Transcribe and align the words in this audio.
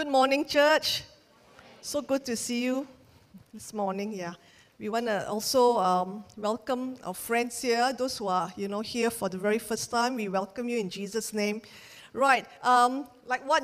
Good 0.00 0.08
morning, 0.08 0.46
church. 0.46 1.02
So 1.82 2.00
good 2.00 2.24
to 2.24 2.34
see 2.34 2.64
you 2.64 2.88
this 3.52 3.74
morning. 3.74 4.14
Yeah, 4.14 4.32
we 4.78 4.88
want 4.88 5.08
to 5.08 5.28
also 5.28 5.76
um, 5.76 6.24
welcome 6.38 6.96
our 7.04 7.12
friends 7.12 7.60
here, 7.60 7.92
those 7.92 8.16
who 8.16 8.28
are 8.28 8.50
you 8.56 8.66
know 8.66 8.80
here 8.80 9.10
for 9.10 9.28
the 9.28 9.36
very 9.36 9.58
first 9.58 9.90
time. 9.90 10.14
We 10.14 10.28
welcome 10.28 10.70
you 10.70 10.78
in 10.78 10.88
Jesus' 10.88 11.34
name. 11.34 11.60
Right, 12.14 12.46
um, 12.62 13.08
like 13.26 13.46
what 13.46 13.62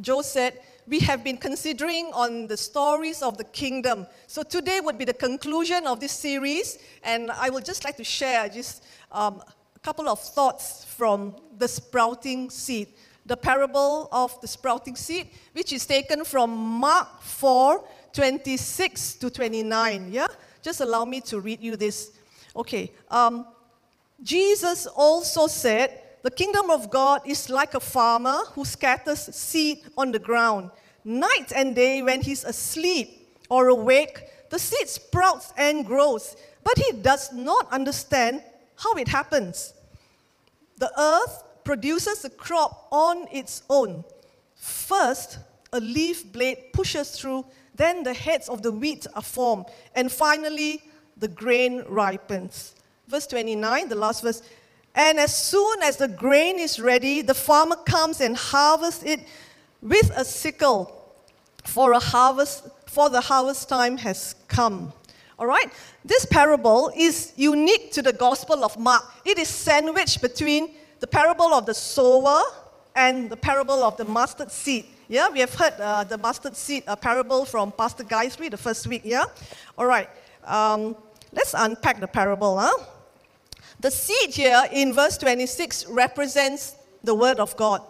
Joe 0.00 0.22
said, 0.22 0.58
we 0.86 1.00
have 1.00 1.22
been 1.22 1.36
considering 1.36 2.10
on 2.14 2.46
the 2.46 2.56
stories 2.56 3.20
of 3.20 3.36
the 3.36 3.44
kingdom. 3.44 4.06
So 4.26 4.42
today 4.42 4.80
would 4.80 4.96
be 4.96 5.04
the 5.04 5.12
conclusion 5.12 5.86
of 5.86 6.00
this 6.00 6.12
series, 6.12 6.78
and 7.02 7.30
I 7.30 7.50
would 7.50 7.66
just 7.66 7.84
like 7.84 7.98
to 7.98 8.04
share 8.04 8.48
just 8.48 8.84
um, 9.12 9.42
a 9.76 9.80
couple 9.80 10.08
of 10.08 10.18
thoughts 10.18 10.86
from 10.86 11.36
the 11.58 11.68
sprouting 11.68 12.48
seed 12.48 12.88
the 13.26 13.36
parable 13.36 14.08
of 14.12 14.38
the 14.40 14.46
sprouting 14.46 14.96
seed, 14.96 15.28
which 15.52 15.72
is 15.72 15.86
taken 15.86 16.24
from 16.24 16.50
Mark 16.50 17.22
4 17.22 17.84
26 18.12 19.14
to 19.14 19.30
29. 19.30 20.12
Yeah? 20.12 20.28
Just 20.62 20.80
allow 20.80 21.04
me 21.04 21.20
to 21.22 21.40
read 21.40 21.60
you 21.60 21.76
this. 21.76 22.12
Okay. 22.54 22.92
Um, 23.10 23.46
Jesus 24.22 24.86
also 24.86 25.46
said, 25.46 26.00
The 26.22 26.30
kingdom 26.30 26.70
of 26.70 26.90
God 26.90 27.22
is 27.26 27.50
like 27.50 27.74
a 27.74 27.80
farmer 27.80 28.38
who 28.52 28.64
scatters 28.64 29.34
seed 29.34 29.80
on 29.98 30.12
the 30.12 30.18
ground. 30.18 30.70
Night 31.04 31.52
and 31.54 31.74
day, 31.74 32.02
when 32.02 32.22
he's 32.22 32.44
asleep 32.44 33.28
or 33.50 33.68
awake, 33.68 34.22
the 34.50 34.58
seed 34.58 34.88
sprouts 34.88 35.52
and 35.58 35.84
grows, 35.84 36.36
but 36.62 36.78
he 36.78 36.92
does 36.92 37.32
not 37.32 37.70
understand 37.72 38.42
how 38.76 38.94
it 38.94 39.08
happens. 39.08 39.74
The 40.78 40.90
earth 40.98 41.42
produces 41.64 42.24
a 42.24 42.30
crop 42.30 42.88
on 42.90 43.26
its 43.32 43.62
own. 43.68 44.04
First, 44.54 45.38
a 45.72 45.80
leaf 45.80 46.32
blade 46.32 46.72
pushes 46.72 47.10
through, 47.10 47.44
then 47.74 48.02
the 48.02 48.14
heads 48.14 48.48
of 48.48 48.62
the 48.62 48.70
wheat 48.70 49.06
are 49.14 49.22
formed, 49.22 49.66
and 49.94 50.10
finally, 50.10 50.82
the 51.16 51.28
grain 51.28 51.84
ripens. 51.88 52.74
Verse 53.08 53.26
29, 53.26 53.88
the 53.88 53.94
last 53.94 54.22
verse. 54.22 54.42
And 54.94 55.18
as 55.18 55.36
soon 55.36 55.82
as 55.82 55.96
the 55.96 56.08
grain 56.08 56.58
is 56.58 56.78
ready, 56.78 57.20
the 57.22 57.34
farmer 57.34 57.76
comes 57.76 58.20
and 58.20 58.36
harvests 58.36 59.02
it 59.02 59.20
with 59.82 60.10
a 60.16 60.24
sickle, 60.24 61.04
for 61.64 61.92
a 61.92 61.98
harvest, 61.98 62.68
for 62.86 63.10
the 63.10 63.20
harvest 63.20 63.68
time 63.68 63.96
has 63.98 64.34
come. 64.48 64.92
All 65.38 65.46
right? 65.46 65.70
This 66.04 66.24
parable 66.26 66.92
is 66.96 67.32
unique 67.36 67.90
to 67.92 68.02
the 68.02 68.12
Gospel 68.12 68.64
of 68.64 68.78
Mark. 68.78 69.04
It 69.24 69.38
is 69.38 69.48
sandwiched 69.48 70.22
between 70.22 70.70
the 71.04 71.08
parable 71.08 71.52
of 71.52 71.66
the 71.66 71.74
sower 71.74 72.40
and 72.96 73.28
the 73.28 73.36
parable 73.36 73.84
of 73.84 73.94
the 73.98 74.06
mustard 74.06 74.50
seed. 74.50 74.86
Yeah, 75.06 75.28
we 75.28 75.40
have 75.40 75.52
heard 75.52 75.74
uh, 75.78 76.02
the 76.04 76.16
mustard 76.16 76.56
seed 76.56 76.82
uh, 76.86 76.96
parable 76.96 77.44
from 77.44 77.72
Pastor 77.72 78.04
Gayatri 78.04 78.50
the 78.50 78.56
first 78.56 78.86
week. 78.86 79.02
Yeah, 79.04 79.24
all 79.76 79.84
right. 79.84 80.08
Um, 80.46 80.96
let's 81.30 81.52
unpack 81.52 82.00
the 82.00 82.06
parable. 82.06 82.58
Huh? 82.58 82.84
The 83.80 83.90
seed 83.90 84.30
here 84.30 84.62
in 84.72 84.94
verse 84.94 85.18
26 85.18 85.88
represents 85.88 86.76
the 87.02 87.14
word 87.14 87.38
of 87.38 87.54
God. 87.58 87.82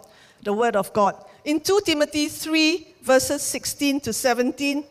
The 0.43 0.51
word 0.51 0.75
of 0.75 0.91
God. 0.91 1.15
In 1.45 1.61
2 1.61 1.83
Timothy 1.85 2.27
3, 2.27 2.95
verses 3.01 3.41
16 3.43 4.01
to 4.01 4.11
17, 4.11 4.83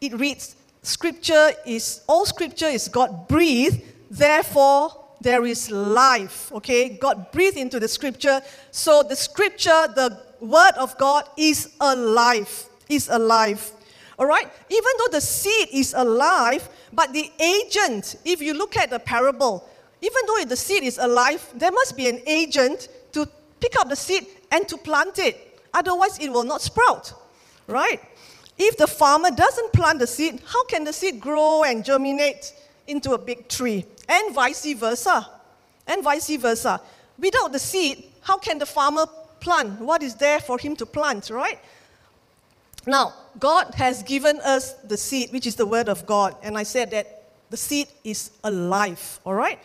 it 0.00 0.12
reads, 0.14 0.54
Scripture 0.84 1.50
is, 1.66 2.02
all 2.06 2.24
scripture 2.24 2.68
is 2.68 2.86
God 2.86 3.26
breathed, 3.26 3.82
therefore 4.12 5.00
there 5.20 5.44
is 5.44 5.70
life. 5.70 6.50
Okay, 6.52 6.88
God 6.88 7.30
breathed 7.32 7.56
into 7.56 7.78
the 7.78 7.88
scripture. 7.88 8.40
So 8.70 9.02
the 9.02 9.16
scripture, 9.16 9.86
the 9.94 10.20
word 10.40 10.72
of 10.78 10.96
God, 10.98 11.28
is 11.36 11.74
alive. 11.80 12.68
Is 12.88 13.08
alive. 13.08 13.72
All 14.18 14.26
right? 14.26 14.50
Even 14.68 14.90
though 14.98 15.12
the 15.12 15.20
seed 15.20 15.68
is 15.72 15.94
alive, 15.94 16.68
but 16.92 17.12
the 17.12 17.30
agent, 17.40 18.16
if 18.24 18.42
you 18.42 18.54
look 18.54 18.76
at 18.76 18.90
the 18.90 18.98
parable, 18.98 19.68
even 20.02 20.22
though 20.26 20.44
the 20.44 20.56
seed 20.56 20.82
is 20.82 20.98
alive, 20.98 21.46
there 21.54 21.72
must 21.72 21.96
be 21.96 22.08
an 22.08 22.20
agent 22.26 22.88
to 23.12 23.28
pick 23.60 23.76
up 23.78 23.88
the 23.88 23.96
seed 23.96 24.26
and 24.50 24.66
to 24.68 24.76
plant 24.76 25.18
it. 25.18 25.60
Otherwise, 25.72 26.18
it 26.18 26.30
will 26.30 26.44
not 26.44 26.60
sprout. 26.60 27.12
Right? 27.66 28.00
If 28.58 28.76
the 28.76 28.86
farmer 28.86 29.30
doesn't 29.30 29.72
plant 29.72 30.00
the 30.00 30.06
seed, 30.06 30.42
how 30.44 30.64
can 30.64 30.84
the 30.84 30.92
seed 30.92 31.20
grow 31.20 31.64
and 31.64 31.84
germinate 31.84 32.52
into 32.90 33.12
a 33.12 33.18
big 33.18 33.48
tree? 33.48 33.86
and 34.10 34.34
vice 34.34 34.72
versa. 34.74 35.26
And 35.86 36.02
vice 36.02 36.36
versa. 36.36 36.80
Without 37.18 37.52
the 37.52 37.58
seed, 37.58 38.04
how 38.22 38.38
can 38.38 38.58
the 38.58 38.66
farmer 38.66 39.06
plant? 39.38 39.80
What 39.80 40.02
is 40.02 40.16
there 40.16 40.40
for 40.40 40.58
him 40.58 40.76
to 40.76 40.86
plant, 40.86 41.30
right? 41.30 41.58
Now, 42.86 43.14
God 43.38 43.74
has 43.74 44.02
given 44.02 44.40
us 44.40 44.72
the 44.74 44.96
seed, 44.96 45.32
which 45.32 45.46
is 45.46 45.54
the 45.54 45.66
word 45.66 45.88
of 45.88 46.06
God. 46.06 46.34
And 46.42 46.58
I 46.58 46.64
said 46.64 46.90
that 46.90 47.24
the 47.50 47.56
seed 47.56 47.88
is 48.04 48.30
alive, 48.42 49.20
all 49.24 49.34
right? 49.34 49.58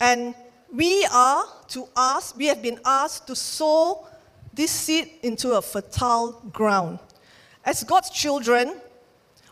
And 0.00 0.34
we 0.72 1.04
are 1.12 1.44
to 1.68 1.88
ask, 1.96 2.36
we 2.36 2.46
have 2.46 2.62
been 2.62 2.78
asked 2.84 3.26
to 3.26 3.36
sow 3.36 4.06
this 4.54 4.70
seed 4.70 5.10
into 5.22 5.52
a 5.52 5.62
fertile 5.62 6.32
ground. 6.52 6.98
As 7.64 7.84
God's 7.84 8.10
children, 8.10 8.80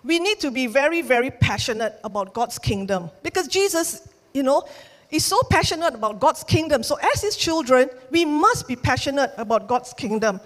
we 0.09 0.19
need 0.19 0.41
to 0.41 0.51
be 0.51 0.67
very, 0.67 1.03
very 1.03 1.31
passionate 1.31 2.01
about 2.03 2.35
God's 2.35 2.59
kingdom 2.59 3.11
because 3.23 3.47
Jesus 3.47 4.09
you 4.33 4.43
know, 4.43 4.65
is 5.11 5.25
so 5.25 5.41
passionate 5.51 5.95
about 5.95 6.21
God's 6.21 6.45
kingdom. 6.45 6.83
So, 6.83 6.97
as 7.13 7.23
his 7.23 7.37
children, 7.37 7.91
we 8.11 8.25
must 8.25 8.69
be 8.69 8.77
passionate 8.77 9.33
about 9.37 9.67
God's 9.67 9.93
kingdom. 9.93 10.41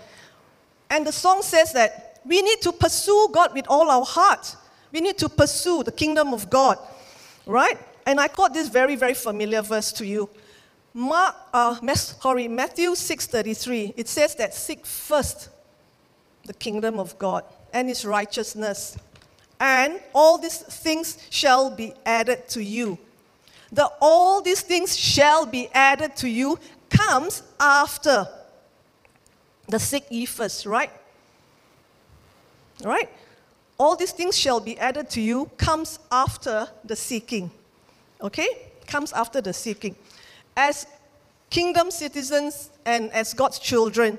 And 0.88 1.06
the 1.06 1.12
song 1.12 1.42
says 1.42 1.72
that 1.72 2.20
we 2.24 2.40
need 2.42 2.60
to 2.62 2.72
pursue 2.72 3.28
God 3.32 3.54
with 3.54 3.66
all 3.68 3.90
our 3.90 4.04
heart. 4.04 4.56
We 4.92 5.00
need 5.00 5.18
to 5.18 5.28
pursue 5.28 5.82
the 5.82 5.92
kingdom 5.92 6.32
of 6.32 6.48
God, 6.50 6.78
right? 7.46 7.78
And 8.06 8.20
I 8.20 8.28
quote 8.28 8.54
this 8.54 8.68
very, 8.68 8.96
very 8.96 9.14
familiar 9.14 9.62
verse 9.62 9.92
to 9.92 10.06
you. 10.06 10.28
Mark, 10.94 11.34
uh, 11.52 11.94
sorry, 11.94 12.48
Matthew 12.48 12.90
6:33. 12.94 13.94
It 13.96 14.08
says 14.08 14.34
that 14.36 14.54
seek 14.54 14.86
first 14.86 15.48
the 16.44 16.54
kingdom 16.54 16.98
of 16.98 17.18
God 17.18 17.44
and 17.72 17.88
His 17.88 18.04
righteousness, 18.04 18.96
and 19.62 19.98
all 20.12 20.36
these 20.36 20.58
things 20.58 21.16
shall 21.30 21.70
be 21.70 21.94
added 22.04 22.46
to 22.48 22.62
you 22.62 22.98
the 23.72 23.90
all 24.02 24.42
these 24.42 24.60
things 24.60 24.96
shall 24.96 25.46
be 25.46 25.68
added 25.72 26.14
to 26.16 26.28
you 26.28 26.58
comes 26.90 27.42
after 27.58 28.28
the 29.68 29.78
seek 29.78 30.04
ye 30.10 30.26
first, 30.26 30.66
right? 30.66 30.90
Right? 32.84 33.08
All 33.78 33.96
these 33.96 34.12
things 34.12 34.36
shall 34.36 34.60
be 34.60 34.78
added 34.78 35.08
to 35.10 35.20
you 35.20 35.50
comes 35.56 35.98
after 36.10 36.68
the 36.84 36.94
seeking. 36.94 37.50
Okay? 38.20 38.48
Comes 38.86 39.12
after 39.12 39.40
the 39.40 39.54
seeking. 39.54 39.96
As 40.54 40.86
kingdom 41.48 41.90
citizens 41.90 42.68
and 42.84 43.10
as 43.12 43.32
God's 43.32 43.58
children, 43.58 44.18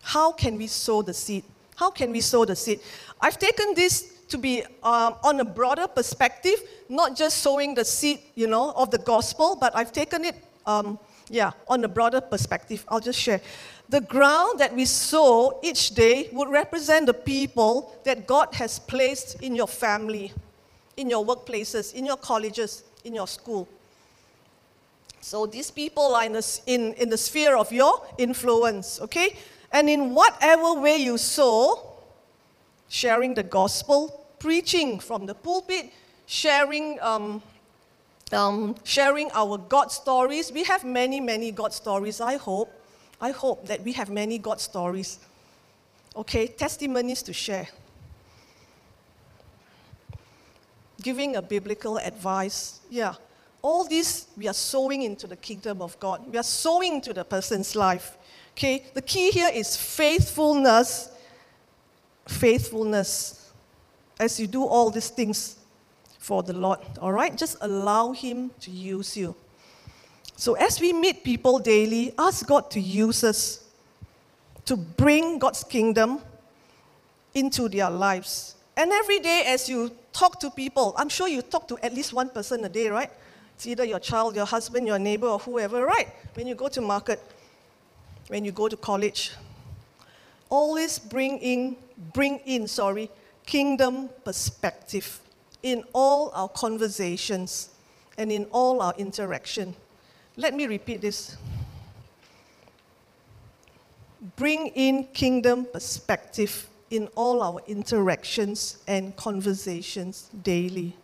how 0.00 0.32
can 0.32 0.56
we 0.56 0.66
sow 0.66 1.02
the 1.02 1.12
seed? 1.12 1.44
How 1.76 1.90
can 1.90 2.10
we 2.10 2.20
sow 2.20 2.44
the 2.44 2.56
seed? 2.56 2.80
I've 3.20 3.38
taken 3.38 3.74
this 3.74 4.14
to 4.28 4.38
be 4.38 4.62
um, 4.82 5.14
on 5.22 5.38
a 5.40 5.44
broader 5.44 5.86
perspective, 5.86 6.62
not 6.88 7.16
just 7.16 7.38
sowing 7.38 7.74
the 7.74 7.84
seed, 7.84 8.18
you 8.34 8.46
know, 8.46 8.72
of 8.72 8.90
the 8.90 8.98
gospel, 8.98 9.56
but 9.60 9.76
I've 9.76 9.92
taken 9.92 10.24
it, 10.24 10.36
um, 10.66 10.98
yeah, 11.28 11.52
on 11.68 11.84
a 11.84 11.88
broader 11.88 12.20
perspective. 12.20 12.84
I'll 12.88 13.00
just 13.00 13.20
share. 13.20 13.40
The 13.88 14.00
ground 14.00 14.58
that 14.58 14.74
we 14.74 14.84
sow 14.84 15.60
each 15.62 15.94
day 15.94 16.28
would 16.32 16.48
represent 16.48 17.06
the 17.06 17.14
people 17.14 17.96
that 18.04 18.26
God 18.26 18.52
has 18.54 18.80
placed 18.80 19.40
in 19.42 19.54
your 19.54 19.68
family, 19.68 20.32
in 20.96 21.08
your 21.08 21.24
workplaces, 21.24 21.94
in 21.94 22.04
your 22.04 22.16
colleges, 22.16 22.82
in 23.04 23.14
your 23.14 23.28
school. 23.28 23.68
So 25.20 25.46
these 25.46 25.70
people 25.70 26.14
are 26.14 26.24
in 26.24 26.32
the, 26.32 26.60
in, 26.66 26.94
in 26.94 27.10
the 27.10 27.16
sphere 27.16 27.56
of 27.56 27.72
your 27.72 28.04
influence, 28.18 29.00
okay? 29.00 29.36
And 29.72 29.88
in 29.90 30.14
whatever 30.14 30.74
way 30.74 30.96
you 30.96 31.18
sow, 31.18 31.92
sharing 32.88 33.34
the 33.34 33.42
gospel, 33.42 34.26
preaching 34.38 34.98
from 35.00 35.26
the 35.26 35.34
pulpit, 35.34 35.92
sharing, 36.26 37.00
um, 37.00 37.42
um, 38.32 38.74
sharing 38.84 39.30
our 39.32 39.58
God 39.58 39.90
stories. 39.92 40.52
We 40.52 40.64
have 40.64 40.84
many, 40.84 41.20
many 41.20 41.52
God 41.52 41.72
stories, 41.72 42.20
I 42.20 42.36
hope. 42.36 42.72
I 43.20 43.30
hope 43.30 43.66
that 43.66 43.82
we 43.82 43.92
have 43.92 44.10
many 44.10 44.38
God 44.38 44.60
stories. 44.60 45.18
Okay, 46.14 46.46
testimonies 46.46 47.22
to 47.22 47.32
share. 47.32 47.68
Giving 51.02 51.36
a 51.36 51.42
biblical 51.42 51.98
advice. 51.98 52.80
Yeah. 52.90 53.14
All 53.62 53.84
this, 53.84 54.26
we 54.36 54.48
are 54.48 54.54
sowing 54.54 55.02
into 55.02 55.26
the 55.26 55.36
kingdom 55.36 55.82
of 55.82 55.98
God. 55.98 56.26
We 56.30 56.38
are 56.38 56.42
sowing 56.42 56.94
into 56.94 57.12
the 57.12 57.24
person's 57.24 57.74
life. 57.74 58.15
Okay, 58.56 58.84
the 58.94 59.02
key 59.02 59.30
here 59.30 59.50
is 59.52 59.76
faithfulness 59.76 61.10
faithfulness 62.26 63.52
as 64.18 64.40
you 64.40 64.46
do 64.46 64.64
all 64.64 64.90
these 64.90 65.10
things 65.10 65.56
for 66.18 66.42
the 66.42 66.52
Lord, 66.52 66.80
all 67.00 67.12
right? 67.12 67.36
Just 67.36 67.56
allow 67.60 68.12
Him 68.12 68.50
to 68.60 68.70
use 68.70 69.16
you. 69.16 69.34
So 70.36 70.54
as 70.54 70.80
we 70.80 70.92
meet 70.92 71.22
people 71.22 71.58
daily, 71.58 72.12
ask 72.18 72.46
God 72.46 72.70
to 72.72 72.80
use 72.80 73.22
us 73.24 73.64
to 74.64 74.76
bring 74.76 75.38
God's 75.38 75.62
kingdom 75.62 76.20
into 77.34 77.68
their 77.68 77.90
lives. 77.90 78.56
And 78.76 78.90
every 78.90 79.20
day, 79.20 79.44
as 79.46 79.68
you 79.68 79.92
talk 80.12 80.40
to 80.40 80.50
people, 80.50 80.94
I'm 80.98 81.08
sure 81.08 81.28
you 81.28 81.42
talk 81.42 81.68
to 81.68 81.78
at 81.78 81.94
least 81.94 82.12
one 82.12 82.28
person 82.30 82.64
a 82.64 82.68
day, 82.68 82.88
right? 82.88 83.10
It's 83.54 83.66
either 83.66 83.84
your 83.84 84.00
child, 84.00 84.34
your 84.34 84.46
husband, 84.46 84.86
your 84.86 84.98
neighbor, 84.98 85.28
or 85.28 85.38
whoever, 85.38 85.86
right? 85.86 86.08
When 86.34 86.46
you 86.46 86.54
go 86.54 86.68
to 86.68 86.80
market, 86.80 87.22
when 88.28 88.44
you 88.44 88.52
go 88.52 88.68
to 88.68 88.76
college, 88.76 89.32
always 90.48 90.98
bring 90.98 91.38
in, 91.38 91.76
bring 92.12 92.38
in, 92.46 92.66
sorry, 92.66 93.10
kingdom 93.44 94.08
perspective 94.24 95.20
in 95.62 95.84
all 95.92 96.30
our 96.34 96.48
conversations 96.48 97.70
and 98.18 98.30
in 98.32 98.44
all 98.50 98.82
our 98.82 98.94
interaction. 98.98 99.74
Let 100.36 100.54
me 100.54 100.66
repeat 100.66 101.00
this. 101.00 101.36
Bring 104.36 104.68
in 104.68 105.04
kingdom 105.14 105.66
perspective 105.72 106.68
in 106.90 107.08
all 107.14 107.42
our 107.42 107.60
interactions 107.66 108.78
and 108.86 109.14
conversations 109.16 110.30
daily. 110.42 110.96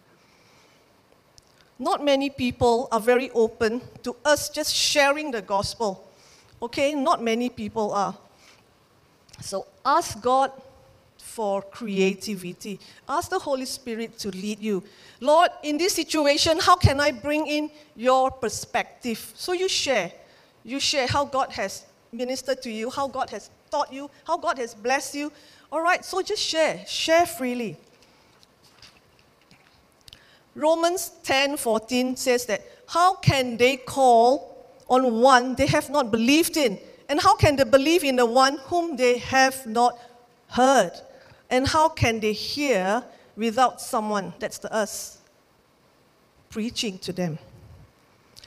Not 1.79 2.05
many 2.05 2.31
people 2.31 2.89
are 2.93 3.01
very 3.01 3.31
open 3.31 3.81
to 4.03 4.15
us 4.25 4.49
just 4.49 4.75
sharing 4.75 5.31
the 5.31 5.43
gospel. 5.43 6.09
Okay, 6.63 6.95
not 6.95 7.21
many 7.21 7.51
people 7.51 7.93
are. 7.93 8.17
So 9.41 9.67
ask 9.85 10.21
God 10.23 10.53
for 11.19 11.63
creativity. 11.63 12.79
Ask 13.09 13.31
the 13.31 13.39
Holy 13.39 13.65
Spirit 13.65 14.17
to 14.19 14.31
lead 14.31 14.61
you. 14.61 14.85
Lord, 15.21 15.51
in 15.65 15.77
this 15.77 15.95
situation, 15.95 16.59
how 16.61 16.77
can 16.77 17.01
I 17.01 17.11
bring 17.11 17.49
in 17.49 17.71
your 17.97 18.31
perspective? 18.31 19.33
So 19.35 19.53
you 19.53 19.69
share. 19.69 20.13
You 20.63 20.79
share 20.79 21.09
how 21.09 21.25
God 21.25 21.51
has 21.51 21.85
ministered 22.13 22.63
to 22.63 22.71
you, 22.71 22.91
how 22.91 23.09
God 23.09 23.31
has 23.31 23.51
taught 23.71 23.93
you, 23.93 24.09
how 24.25 24.37
God 24.37 24.59
has 24.59 24.75
blessed 24.75 25.17
you. 25.17 25.33
All 25.73 25.83
right, 25.83 26.05
so 26.05 26.23
just 26.23 26.43
share. 26.43 26.85
Share 26.87 27.27
freely. 27.27 27.77
Romans 30.55 31.13
10 31.25 31.57
14 31.57 32.15
says 32.17 32.45
that 32.47 32.63
how 32.87 33.15
can 33.15 33.57
they 33.57 33.79
call 33.79 34.52
on 34.93 35.21
one 35.23 35.55
they 35.55 35.67
have 35.67 35.89
not 35.89 36.11
believed 36.11 36.57
in? 36.57 36.79
And 37.09 37.21
how 37.21 37.35
can 37.35 37.57
they 37.57 37.65
believe 37.65 38.05
in 38.05 38.17
the 38.17 38.27
one 38.27 38.59
whom 38.67 38.97
they 38.97 39.19
have 39.19 39.67
not 39.67 39.99
heard? 40.49 40.93
And 41.51 41.67
how 41.67 41.89
can 41.89 42.21
they 42.21 42.33
hear 42.35 43.03
without 43.35 43.81
someone, 43.81 44.35
that's 44.39 44.59
the 44.59 44.73
us, 44.73 45.19
preaching 46.51 46.99
to 46.99 47.13
them? 47.13 47.39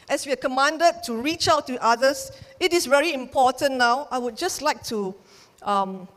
As 0.08 0.26
we 0.28 0.34
are 0.34 0.38
commanded 0.38 1.04
to 1.06 1.16
reach 1.16 1.48
out 1.48 1.66
to 1.66 1.84
others, 1.84 2.32
it 2.60 2.74
is 2.74 2.86
very 2.86 3.12
important 3.12 3.76
now. 3.76 4.08
I 4.12 4.20
would 4.20 4.38
just 4.38 4.62
like 4.62 4.84
to 4.84 5.16
um, 5.64 6.08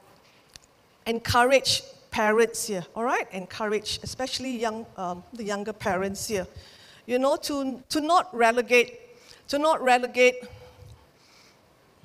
encourage 1.06 1.82
parents 2.10 2.66
here, 2.66 2.84
all 2.94 3.04
right? 3.04 3.26
Encourage, 3.32 3.98
especially 4.02 4.58
young, 4.58 4.84
um, 4.98 5.24
the 5.32 5.44
younger 5.44 5.72
parents 5.72 6.28
here, 6.28 6.46
you 7.06 7.18
know, 7.18 7.36
to, 7.36 7.82
to 7.88 8.02
not 8.02 8.34
relegate, 8.34 9.00
to 9.48 9.58
not 9.58 9.82
relegate 9.82 10.36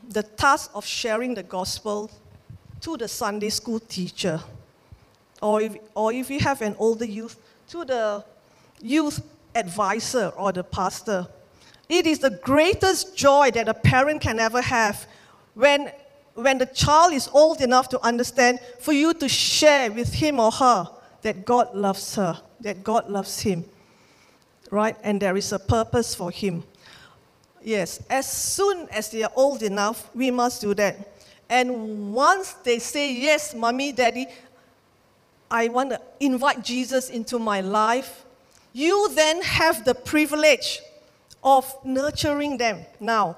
the 0.10 0.24
task 0.24 0.72
of 0.74 0.86
sharing 0.86 1.34
the 1.34 1.44
gospel 1.44 2.10
to 2.82 2.98
the 2.98 3.08
Sunday 3.08 3.50
school 3.50 3.80
teacher, 3.80 4.42
or 5.42 5.62
if, 5.62 5.78
or 5.96 6.12
if 6.12 6.30
you 6.30 6.40
have 6.40 6.62
an 6.62 6.76
older 6.80 7.06
youth, 7.06 7.38
to 7.70 7.86
the 7.86 8.24
youth 8.82 9.22
advisor 9.56 10.28
or 10.36 10.52
the 10.52 10.64
pastor. 10.64 11.28
It 11.90 12.06
is 12.06 12.20
the 12.20 12.30
greatest 12.30 13.16
joy 13.16 13.52
that 13.52 13.68
a 13.68 13.74
parent 13.74 14.22
can 14.22 14.40
ever 14.40 14.62
have 14.62 15.06
when, 15.54 15.92
when 16.34 16.58
the 16.58 16.66
child 16.66 17.14
is 17.14 17.30
old 17.34 17.62
enough 17.62 17.90
to 17.90 18.02
understand, 18.02 18.60
for 18.80 18.94
you 18.94 19.14
to 19.14 19.30
share 19.30 19.92
with 19.92 20.14
him 20.14 20.40
or 20.40 20.52
her 20.52 20.90
that 21.22 21.46
God 21.46 21.74
loves 21.76 22.16
her, 22.16 22.40
that 22.62 22.84
God 22.84 23.10
loves 23.10 23.40
him, 23.40 23.64
right? 24.72 24.96
And 25.04 25.22
there 25.22 25.38
is 25.38 25.52
a 25.52 25.60
purpose 25.60 26.16
for 26.16 26.32
him. 26.32 26.64
Yes, 27.64 28.04
as 28.10 28.30
soon 28.30 28.88
as 28.90 29.10
they 29.10 29.24
are 29.24 29.32
old 29.36 29.64
enough, 29.64 30.10
we 30.14 30.32
must 30.32 30.62
do 30.62 30.74
that. 30.74 31.14
And 31.50 32.14
once 32.14 32.54
they 32.64 32.80
say, 32.80 33.14
Yes, 33.14 33.54
mommy, 33.54 33.92
daddy, 33.92 34.28
I 35.50 35.68
want 35.70 35.92
to 35.92 36.02
invite 36.20 36.64
Jesus 36.64 37.10
into 37.10 37.40
my 37.40 37.62
life, 37.62 38.26
you 38.74 39.10
then 39.14 39.42
have 39.44 39.86
the 39.86 39.94
privilege 39.94 40.82
of 41.44 41.74
nurturing 41.86 42.58
them 42.58 42.86
now, 43.00 43.38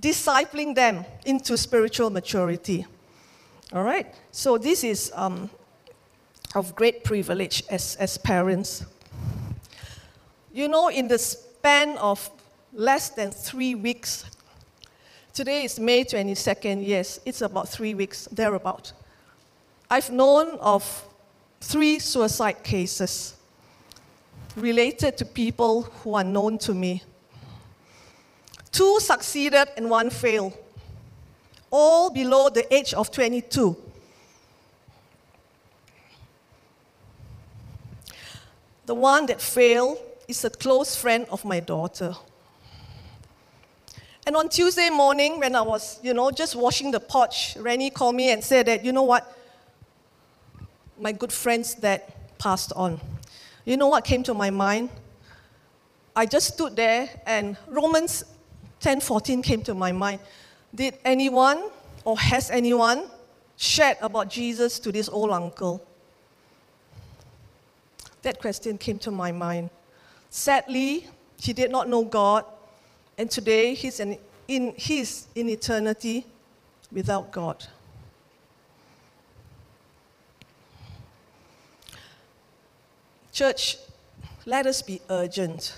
discipling 0.00 0.74
them 0.74 1.04
into 1.24 1.56
spiritual 1.56 2.10
maturity. 2.10 2.86
All 3.72 3.82
right? 3.82 4.14
So, 4.30 4.58
this 4.58 4.84
is 4.84 5.10
um, 5.14 5.48
of 6.54 6.76
great 6.76 7.02
privilege 7.02 7.64
as, 7.70 7.96
as 7.96 8.18
parents. 8.18 8.84
You 10.52 10.68
know, 10.68 10.88
in 10.88 11.08
the 11.08 11.18
span 11.18 11.96
of 11.98 12.30
less 12.74 13.08
than 13.10 13.30
three 13.30 13.74
weeks. 13.74 14.24
Today 15.32 15.64
is 15.64 15.78
May 15.78 16.04
22nd, 16.04 16.86
yes, 16.86 17.20
it's 17.24 17.40
about 17.40 17.68
three 17.68 17.94
weeks, 17.94 18.26
thereabout. 18.32 18.92
I've 19.88 20.10
known 20.10 20.58
of 20.58 21.04
three 21.60 21.98
suicide 21.98 22.62
cases 22.64 23.36
related 24.56 25.16
to 25.18 25.24
people 25.24 25.82
who 25.82 26.14
are 26.14 26.24
known 26.24 26.58
to 26.58 26.74
me. 26.74 27.02
Two 28.70 28.98
succeeded 29.00 29.68
and 29.76 29.88
one 29.88 30.10
failed, 30.10 30.56
all 31.70 32.10
below 32.10 32.48
the 32.48 32.72
age 32.74 32.92
of 32.94 33.10
22. 33.10 33.76
The 38.86 38.94
one 38.94 39.26
that 39.26 39.40
failed 39.40 39.98
is 40.28 40.44
a 40.44 40.50
close 40.50 40.96
friend 40.96 41.26
of 41.30 41.44
my 41.44 41.60
daughter. 41.60 42.14
And 44.26 44.36
on 44.36 44.48
Tuesday 44.48 44.88
morning, 44.88 45.38
when 45.38 45.54
I 45.54 45.60
was, 45.60 46.00
you 46.02 46.14
know, 46.14 46.30
just 46.30 46.56
washing 46.56 46.90
the 46.90 47.00
porch, 47.00 47.56
Rennie 47.58 47.90
called 47.90 48.14
me 48.14 48.30
and 48.30 48.42
said 48.42 48.66
that, 48.66 48.82
you 48.82 48.90
know 48.90 49.02
what, 49.02 49.30
my 50.98 51.12
good 51.12 51.32
friends 51.32 51.74
that 51.76 52.38
passed 52.38 52.72
on. 52.74 53.00
You 53.66 53.76
know 53.76 53.88
what 53.88 54.04
came 54.04 54.22
to 54.22 54.32
my 54.32 54.48
mind? 54.48 54.88
I 56.16 56.24
just 56.24 56.54
stood 56.54 56.76
there 56.76 57.10
and 57.26 57.56
Romans 57.68 58.24
10:14 58.80 59.42
came 59.42 59.62
to 59.64 59.74
my 59.74 59.92
mind. 59.92 60.20
Did 60.74 60.98
anyone 61.04 61.70
or 62.04 62.18
has 62.18 62.50
anyone 62.50 63.10
shared 63.56 63.98
about 64.00 64.28
Jesus 64.28 64.78
to 64.80 64.92
this 64.92 65.08
old 65.08 65.30
uncle? 65.30 65.84
That 68.22 68.40
question 68.40 68.78
came 68.78 68.98
to 69.00 69.10
my 69.10 69.32
mind. 69.32 69.70
Sadly, 70.30 71.08
he 71.40 71.52
did 71.52 71.70
not 71.70 71.88
know 71.88 72.04
God 72.04 72.44
and 73.16 73.30
today, 73.30 73.74
he's, 73.74 74.00
an, 74.00 74.18
in, 74.48 74.74
he's 74.76 75.28
in 75.34 75.48
eternity 75.48 76.26
without 76.90 77.30
God. 77.30 77.64
Church, 83.32 83.78
let 84.46 84.66
us 84.66 84.82
be 84.82 85.00
urgent. 85.10 85.74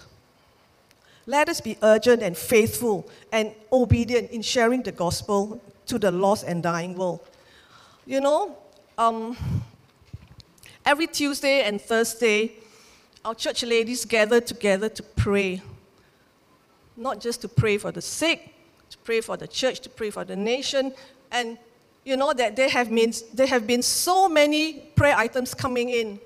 Let 1.27 1.49
us 1.49 1.61
be 1.61 1.77
urgent 1.83 2.23
and 2.23 2.37
faithful 2.37 3.09
and 3.33 3.53
obedient 3.73 4.31
in 4.31 4.43
sharing 4.43 4.83
the 4.83 4.93
gospel 4.93 5.61
to 5.87 5.99
the 5.99 6.11
lost 6.11 6.45
and 6.47 6.63
dying 6.63 6.97
world. 6.97 7.21
You 8.07 8.21
know, 8.21 8.57
um, 8.99 9.37
every 10.85 11.07
Tuesday 11.07 11.63
and 11.63 11.81
Thursday, 11.81 12.53
our 13.25 13.35
church 13.35 13.65
ladies 13.65 14.05
gather 14.05 14.41
together 14.41 14.89
to 14.89 15.03
pray 15.03 15.63
not 16.97 17.21
just 17.21 17.41
to 17.43 17.49
pray 17.49 17.79
for 17.79 17.93
the 17.93 18.03
sick, 18.03 18.55
to 18.91 18.99
pray 18.99 19.21
for 19.21 19.37
the 19.37 19.49
church, 19.49 19.81
to 19.81 19.89
pray 19.89 20.11
for 20.11 20.25
the 20.25 20.37
nation. 20.37 20.93
And 21.31 21.59
you 22.05 22.17
know 22.17 22.33
that 22.33 22.57
there 22.57 22.69
have 22.69 22.89
been, 22.89 23.13
there 23.35 23.47
have 23.47 23.67
been 23.67 23.83
so 23.83 24.29
many 24.29 24.75
prayer 24.95 25.17
items 25.17 25.55
coming 25.55 25.91
in. 25.91 26.21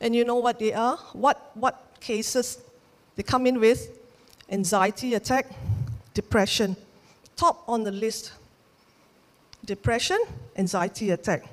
And 0.00 0.14
you 0.14 0.24
know 0.24 0.36
what 0.36 0.58
they 0.58 0.72
are? 0.72 0.96
What, 1.12 1.50
what 1.54 1.96
cases 2.00 2.58
they 3.16 3.22
come 3.22 3.46
in 3.46 3.60
with? 3.60 3.98
Anxiety 4.50 5.14
attack, 5.14 5.46
depression. 6.14 6.76
Top 7.36 7.62
on 7.68 7.84
the 7.84 7.92
list. 7.92 8.32
Depression, 9.64 10.18
anxiety 10.56 11.10
attack. 11.10 11.44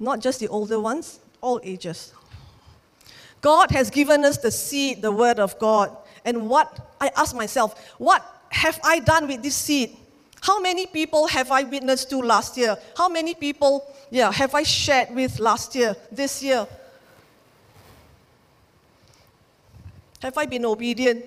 Not 0.00 0.20
just 0.20 0.40
the 0.40 0.48
older 0.48 0.80
ones, 0.80 1.20
all 1.40 1.60
ages. 1.62 2.12
God 3.40 3.70
has 3.70 3.90
given 3.90 4.24
us 4.24 4.38
the 4.38 4.50
seed, 4.50 5.02
the 5.02 5.12
word 5.12 5.38
of 5.38 5.58
God. 5.58 5.96
And 6.26 6.50
what, 6.50 6.94
I 7.00 7.10
ask 7.16 7.34
myself, 7.34 7.94
what 7.98 8.22
have 8.50 8.78
I 8.84 8.98
done 8.98 9.28
with 9.28 9.42
this 9.42 9.54
seed? 9.54 9.96
How 10.42 10.60
many 10.60 10.86
people 10.86 11.28
have 11.28 11.50
I 11.50 11.62
witnessed 11.62 12.10
to 12.10 12.18
last 12.18 12.56
year? 12.56 12.76
How 12.96 13.08
many 13.08 13.34
people, 13.34 13.86
yeah, 14.10 14.30
have 14.32 14.54
I 14.54 14.64
shared 14.64 15.14
with 15.14 15.38
last 15.38 15.74
year, 15.74 15.96
this 16.10 16.42
year? 16.42 16.66
Have 20.20 20.36
I 20.36 20.46
been 20.46 20.64
obedient 20.64 21.24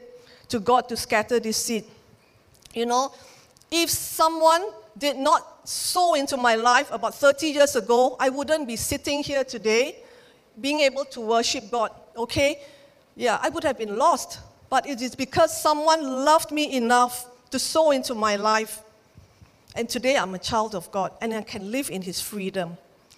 to 0.50 0.60
God 0.60 0.90
to 0.90 0.98
scatter 0.98 1.40
this 1.40 1.58
seed? 1.58 1.86
You 2.74 2.86
know, 2.86 3.14
if 3.72 3.90
someone 3.90 4.64
did 4.98 5.16
not 5.16 5.68
sow 5.68 6.16
into 6.16 6.36
my 6.36 6.56
life 6.56 6.92
about 6.92 7.16
30 7.16 7.48
years 7.48 7.76
ago, 7.76 8.18
I 8.20 8.30
wouldn't 8.30 8.68
be 8.68 8.76
sitting 8.76 9.24
here 9.24 9.44
today 9.46 10.04
being 10.60 10.82
able 10.82 11.06
to 11.06 11.22
worship 11.22 11.72
God, 11.72 11.92
okay? 12.18 12.62
Yeah, 13.16 13.40
I 13.42 13.50
would 13.50 13.64
have 13.64 13.78
been 13.78 13.98
lost. 13.98 14.40
But 14.70 14.88
it 14.88 15.02
is 15.02 15.16
because 15.16 15.60
someone 15.60 16.04
loved 16.26 16.52
me 16.52 16.76
enough 16.76 17.28
to 17.52 17.60
sow 17.60 17.92
into 17.92 18.14
my 18.14 18.36
life. 18.36 18.82
And 19.76 19.90
today 19.90 20.18
I'm 20.18 20.34
a 20.36 20.40
child 20.40 20.76
of 20.76 20.92
God 20.92 21.12
and 21.22 21.34
I 21.34 21.42
can 21.42 21.72
live 21.72 21.90
in 21.90 22.02
His 22.02 22.22
freedom, 22.22 22.78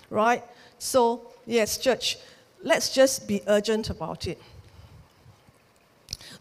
right? 0.10 0.44
So, 0.80 1.28
yes, 1.46 1.78
church, 1.78 2.18
let's 2.64 2.94
just 2.94 3.28
be 3.28 3.42
urgent 3.48 3.90
about 3.90 4.28
it. 4.28 4.42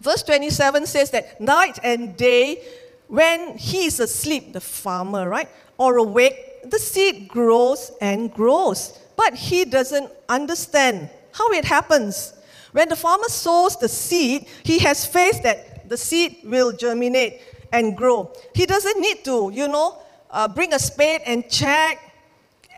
Verse 0.01 0.23
27 0.23 0.87
says 0.87 1.11
that 1.11 1.41
night 1.41 1.79
and 1.83 2.17
day, 2.17 2.63
when 3.09 3.59
he 3.59 3.87
is 3.87 3.99
asleep, 3.99 4.53
the 4.53 4.61
farmer, 4.61 5.29
right, 5.29 5.49
or 5.79 5.97
awake, 5.97 6.71
the 6.71 6.79
seed 6.79 7.29
grows 7.29 7.91
and 8.01 8.33
grows. 8.33 8.99
But 9.17 9.35
he 9.35 9.65
doesn't 9.65 10.11
understand 10.29 11.11
how 11.33 11.51
it 11.51 11.65
happens. 11.65 12.33
When 12.73 12.89
the 12.89 12.97
farmer 12.97 13.29
sows 13.29 13.77
the 13.77 13.89
seed, 13.89 14.47
he 14.63 14.79
has 14.81 15.05
faith 15.05 15.43
that 15.43 15.89
the 15.89 15.97
seed 15.97 16.39
will 16.45 16.73
germinate 16.73 17.41
and 17.73 17.97
grow. 17.97 18.33
He 18.55 18.67
doesn't 18.67 19.01
need 19.01 19.25
to, 19.25 19.51
you 19.53 19.69
know, 19.69 19.99
uh, 20.31 20.49
bring 20.49 20.73
a 20.73 20.79
spade 20.79 21.23
and 21.27 21.49
check 21.49 22.11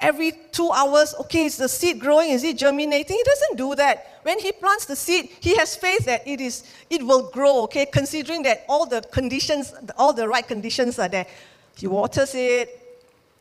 every 0.02 0.32
two 0.50 0.70
hours, 0.70 1.14
okay, 1.20 1.44
is 1.44 1.56
the 1.56 1.68
seed 1.68 2.00
growing? 2.00 2.30
Is 2.30 2.42
it 2.42 2.58
germinating? 2.58 3.16
He 3.16 3.22
doesn't 3.22 3.56
do 3.56 3.74
that. 3.76 4.18
When 4.24 4.38
he 4.38 4.50
plants 4.52 4.84
the 4.84 4.96
seed, 4.96 5.30
he 5.40 5.56
has 5.56 5.76
faith 5.76 6.04
that 6.06 6.26
it, 6.26 6.40
is, 6.40 6.64
it 6.90 7.06
will 7.06 7.30
grow, 7.30 7.62
okay, 7.62 7.86
considering 7.86 8.42
that 8.42 8.64
all 8.68 8.84
the 8.84 9.00
conditions, 9.00 9.72
all 9.96 10.12
the 10.12 10.28
right 10.28 10.46
conditions 10.46 10.98
are 10.98 11.08
there. 11.08 11.26
He 11.76 11.86
waters 11.86 12.34
it, 12.34 12.78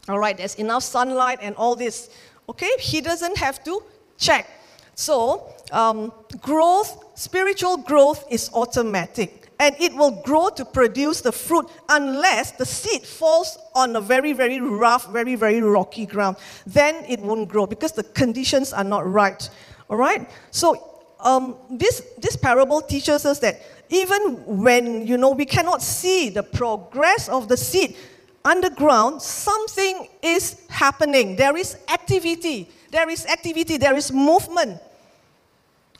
all 0.07 0.19
right, 0.19 0.37
there's 0.37 0.55
enough 0.55 0.83
sunlight 0.83 1.39
and 1.41 1.55
all 1.55 1.75
this, 1.75 2.09
okay? 2.47 2.71
He 2.79 3.01
doesn't 3.01 3.37
have 3.37 3.63
to 3.63 3.83
check. 4.17 4.47
So, 4.95 5.49
um, 5.71 6.11
growth, 6.41 7.17
spiritual 7.17 7.77
growth 7.77 8.25
is 8.29 8.49
automatic 8.53 9.41
and 9.61 9.75
it 9.79 9.93
will 9.93 10.21
grow 10.23 10.49
to 10.49 10.65
produce 10.65 11.21
the 11.21 11.31
fruit 11.31 11.69
unless 11.87 12.51
the 12.51 12.65
seed 12.65 13.03
falls 13.03 13.59
on 13.75 13.95
a 13.95 14.01
very, 14.01 14.33
very 14.33 14.59
rough, 14.59 15.11
very, 15.11 15.35
very 15.35 15.61
rocky 15.61 16.07
ground. 16.07 16.37
Then 16.65 17.05
it 17.07 17.19
won't 17.19 17.47
grow 17.47 17.67
because 17.67 17.91
the 17.91 18.03
conditions 18.03 18.73
are 18.73 18.83
not 18.83 19.07
right. 19.07 19.47
All 19.87 19.97
right? 19.97 20.27
So 20.49 21.03
um, 21.19 21.57
this, 21.69 22.01
this 22.17 22.35
parable 22.35 22.81
teaches 22.81 23.23
us 23.23 23.37
that 23.39 23.61
even 23.89 24.43
when, 24.45 25.05
you 25.05 25.17
know, 25.17 25.29
we 25.29 25.45
cannot 25.45 25.83
see 25.83 26.29
the 26.29 26.41
progress 26.41 27.29
of 27.29 27.47
the 27.47 27.57
seed 27.57 27.95
underground, 28.43 29.21
something 29.21 30.07
is 30.21 30.61
happening. 30.69 31.35
There 31.35 31.55
is 31.57 31.77
activity. 31.91 32.69
There 32.91 33.09
is 33.09 33.25
activity. 33.25 33.77
There 33.77 33.95
is 33.95 34.11
movement 34.11 34.81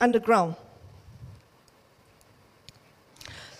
underground. 0.00 0.56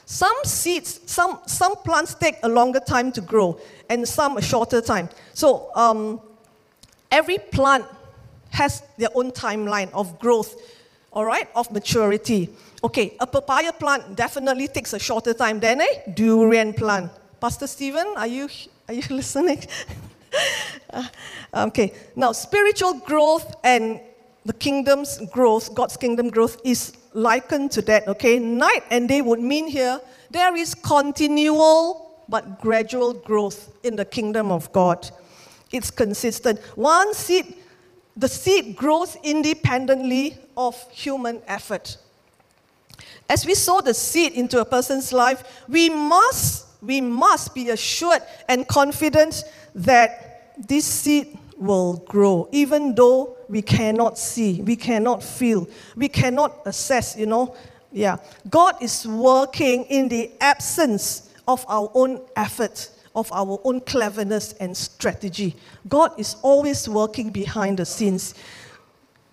Some 0.04 0.36
seeds, 0.44 1.00
some, 1.06 1.38
some 1.46 1.76
plants 1.76 2.14
take 2.14 2.36
a 2.42 2.48
longer 2.48 2.80
time 2.80 3.12
to 3.12 3.22
grow, 3.22 3.58
and 3.88 4.06
some 4.06 4.36
a 4.36 4.42
shorter 4.42 4.82
time. 4.82 5.08
So 5.32 5.70
um, 5.74 6.20
every 7.10 7.38
plant 7.38 7.86
has 8.50 8.82
their 8.98 9.08
own 9.14 9.30
timeline 9.30 9.90
of 9.94 10.18
growth, 10.18 10.54
all 11.12 11.24
right, 11.24 11.48
of 11.54 11.70
maturity. 11.72 12.50
Okay, 12.84 13.16
a 13.20 13.26
papaya 13.26 13.72
plant 13.72 14.14
definitely 14.14 14.68
takes 14.68 14.92
a 14.92 14.98
shorter 14.98 15.32
time 15.32 15.60
than 15.60 15.80
a 15.80 16.10
durian 16.12 16.74
plant. 16.74 17.10
Pastor 17.40 17.66
Stephen, 17.66 18.06
are 18.16 18.26
you, 18.26 18.48
are 18.88 18.94
you 18.94 19.02
listening? 19.10 19.64
uh, 20.90 21.08
okay, 21.54 21.92
now 22.16 22.32
spiritual 22.32 22.94
growth 22.94 23.54
and 23.64 24.00
the 24.44 24.52
kingdom's 24.52 25.18
growth, 25.30 25.74
God's 25.74 25.96
kingdom 25.96 26.28
growth, 26.28 26.60
is 26.64 26.92
likened 27.12 27.70
to 27.72 27.82
that, 27.82 28.08
okay? 28.08 28.38
Night 28.38 28.82
and 28.90 29.08
day 29.08 29.22
would 29.22 29.40
mean 29.40 29.68
here 29.68 30.00
there 30.30 30.56
is 30.56 30.74
continual 30.74 32.24
but 32.28 32.60
gradual 32.60 33.12
growth 33.12 33.70
in 33.84 33.96
the 33.96 34.04
kingdom 34.04 34.50
of 34.50 34.72
God. 34.72 35.10
It's 35.70 35.90
consistent. 35.90 36.58
One 36.74 37.14
seed, 37.14 37.54
the 38.16 38.28
seed 38.28 38.76
grows 38.76 39.16
independently 39.22 40.38
of 40.56 40.74
human 40.90 41.42
effort. 41.46 41.98
As 43.28 43.46
we 43.46 43.54
sow 43.54 43.80
the 43.80 43.94
seed 43.94 44.32
into 44.32 44.60
a 44.60 44.64
person's 44.64 45.12
life, 45.12 45.62
we 45.68 45.88
must, 45.88 46.66
we 46.82 47.00
must 47.00 47.54
be 47.54 47.70
assured 47.70 48.22
and 48.48 48.66
confident 48.66 49.44
that 49.74 50.52
this 50.58 50.84
seed 50.84 51.38
will 51.56 51.98
grow, 52.08 52.48
even 52.52 52.94
though 52.94 53.36
we 53.48 53.62
cannot 53.62 54.18
see, 54.18 54.60
we 54.62 54.74
cannot 54.76 55.22
feel, 55.22 55.68
we 55.96 56.08
cannot 56.08 56.60
assess, 56.66 57.16
you 57.16 57.26
know. 57.26 57.54
Yeah. 57.92 58.16
God 58.48 58.82
is 58.82 59.06
working 59.06 59.84
in 59.84 60.08
the 60.08 60.32
absence 60.40 61.30
of 61.46 61.64
our 61.68 61.90
own 61.94 62.22
effort, 62.34 62.90
of 63.14 63.30
our 63.32 63.60
own 63.64 63.80
cleverness 63.82 64.54
and 64.54 64.76
strategy. 64.76 65.54
God 65.88 66.18
is 66.18 66.36
always 66.42 66.88
working 66.88 67.30
behind 67.30 67.78
the 67.78 67.84
scenes. 67.84 68.34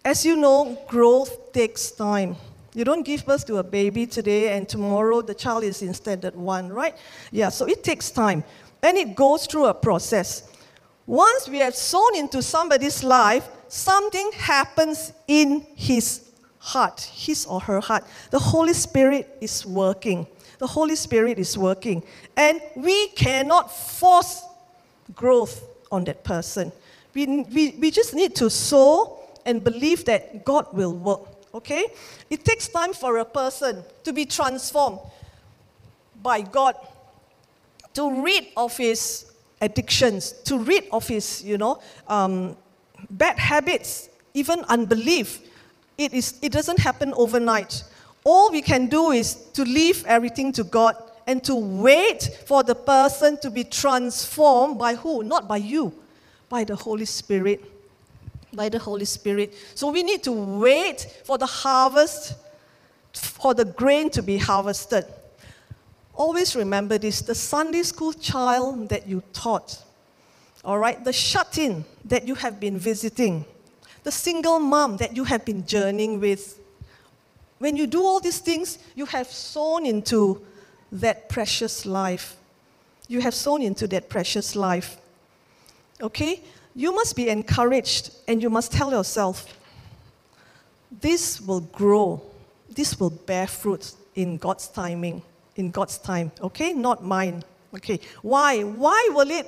As 0.03 0.25
you 0.25 0.35
know, 0.35 0.77
growth 0.87 1.53
takes 1.53 1.91
time. 1.91 2.35
You 2.79 2.85
don't 2.85 3.03
give 3.03 3.25
birth 3.25 3.45
to 3.47 3.57
a 3.57 3.63
baby 3.63 4.07
today 4.07 4.55
and 4.55 4.65
tomorrow 4.65 5.21
the 5.21 5.33
child 5.33 5.65
is 5.65 5.81
in 5.81 5.93
standard 5.93 6.33
one, 6.33 6.69
right? 6.71 6.95
Yeah, 7.29 7.49
so 7.49 7.65
it 7.65 7.83
takes 7.83 8.09
time. 8.09 8.41
And 8.81 8.95
it 8.95 9.17
goes 9.17 9.47
through 9.47 9.65
a 9.65 9.73
process. 9.73 10.49
Once 11.05 11.49
we 11.49 11.57
have 11.57 11.75
sown 11.75 12.15
into 12.15 12.41
somebody's 12.41 13.03
life, 13.03 13.49
something 13.67 14.31
happens 14.33 15.11
in 15.27 15.67
his 15.75 16.31
heart, 16.59 17.01
his 17.01 17.45
or 17.47 17.59
her 17.59 17.81
heart. 17.81 18.05
The 18.31 18.39
Holy 18.39 18.71
Spirit 18.71 19.27
is 19.41 19.65
working. 19.65 20.25
The 20.59 20.67
Holy 20.67 20.95
Spirit 20.95 21.37
is 21.37 21.57
working. 21.57 22.01
And 22.37 22.61
we 22.77 23.09
cannot 23.09 23.75
force 23.75 24.41
growth 25.13 25.61
on 25.91 26.05
that 26.05 26.23
person. 26.23 26.71
We, 27.13 27.43
we, 27.43 27.71
we 27.71 27.91
just 27.91 28.15
need 28.15 28.37
to 28.37 28.49
sow 28.49 29.19
and 29.45 29.61
believe 29.61 30.05
that 30.05 30.45
God 30.45 30.67
will 30.71 30.93
work. 30.93 31.38
Okay? 31.53 31.85
It 32.29 32.45
takes 32.45 32.67
time 32.67 32.93
for 32.93 33.17
a 33.17 33.25
person 33.25 33.83
to 34.03 34.13
be 34.13 34.25
transformed 34.25 34.99
by 36.21 36.41
God, 36.41 36.75
to 37.93 38.21
rid 38.23 38.47
of 38.55 38.75
his 38.77 39.25
addictions, 39.61 40.33
to 40.43 40.59
rid 40.59 40.85
of 40.91 41.07
his, 41.07 41.43
you 41.43 41.57
know, 41.57 41.81
um, 42.07 42.55
bad 43.09 43.37
habits, 43.39 44.09
even 44.33 44.63
unbelief. 44.67 45.39
It, 45.97 46.13
is, 46.13 46.39
it 46.41 46.51
doesn't 46.51 46.79
happen 46.79 47.13
overnight. 47.15 47.83
All 48.23 48.51
we 48.51 48.61
can 48.61 48.87
do 48.87 49.11
is 49.11 49.35
to 49.53 49.63
leave 49.63 50.05
everything 50.05 50.51
to 50.53 50.63
God 50.63 50.95
and 51.27 51.43
to 51.43 51.55
wait 51.55 52.23
for 52.45 52.63
the 52.63 52.75
person 52.75 53.37
to 53.41 53.51
be 53.51 53.63
transformed 53.63 54.77
by 54.77 54.95
who? 54.95 55.23
Not 55.23 55.47
by 55.47 55.57
you, 55.57 55.93
by 56.47 56.63
the 56.63 56.75
Holy 56.75 57.05
Spirit. 57.05 57.63
By 58.53 58.69
the 58.69 58.79
Holy 58.79 59.05
Spirit. 59.05 59.53
So 59.75 59.91
we 59.91 60.03
need 60.03 60.23
to 60.23 60.31
wait 60.31 61.21
for 61.23 61.37
the 61.37 61.45
harvest, 61.45 62.35
for 63.13 63.53
the 63.53 63.65
grain 63.65 64.09
to 64.11 64.23
be 64.23 64.37
harvested. 64.37 65.05
Always 66.13 66.55
remember 66.55 66.97
this 66.97 67.21
the 67.21 67.35
Sunday 67.35 67.83
school 67.83 68.11
child 68.13 68.89
that 68.89 69.07
you 69.07 69.23
taught, 69.33 69.81
all 70.65 70.77
right, 70.77 71.01
the 71.03 71.13
shut 71.13 71.57
in 71.57 71.85
that 72.05 72.27
you 72.27 72.35
have 72.35 72.59
been 72.59 72.77
visiting, 72.77 73.45
the 74.03 74.11
single 74.11 74.59
mom 74.59 74.97
that 74.97 75.15
you 75.15 75.23
have 75.23 75.45
been 75.45 75.65
journeying 75.65 76.19
with. 76.19 76.59
When 77.59 77.77
you 77.77 77.87
do 77.87 78.03
all 78.03 78.19
these 78.19 78.39
things, 78.39 78.79
you 78.95 79.05
have 79.05 79.27
sown 79.27 79.85
into 79.85 80.45
that 80.91 81.29
precious 81.29 81.85
life. 81.85 82.35
You 83.07 83.21
have 83.21 83.33
sown 83.33 83.61
into 83.61 83.87
that 83.87 84.09
precious 84.09 84.55
life. 84.55 84.97
Okay? 86.01 86.41
You 86.79 86.95
must 86.95 87.17
be 87.17 87.27
encouraged 87.27 88.11
and 88.25 88.41
you 88.41 88.49
must 88.49 88.71
tell 88.71 88.89
yourself, 88.89 89.53
this 91.01 91.41
will 91.41 91.59
grow, 91.59 92.21
this 92.69 92.97
will 92.97 93.09
bear 93.09 93.47
fruit 93.47 93.91
in 94.15 94.37
God's 94.37 94.69
timing 94.69 95.21
in 95.59 95.71
God's 95.71 95.97
time, 95.97 96.31
okay? 96.41 96.71
Not 96.71 97.03
mine. 97.03 97.43
Okay. 97.75 97.99
Why? 98.21 98.61
Why 98.63 99.09
will 99.11 99.29
it, 99.29 99.45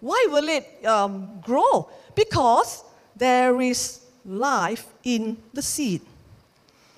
why 0.00 0.26
will 0.30 0.46
it 0.46 0.84
um, 0.84 1.40
grow? 1.40 1.88
Because 2.14 2.84
there 3.16 3.58
is 3.62 4.00
life 4.26 4.84
in 5.04 5.38
the 5.54 5.62
seed. 5.62 6.02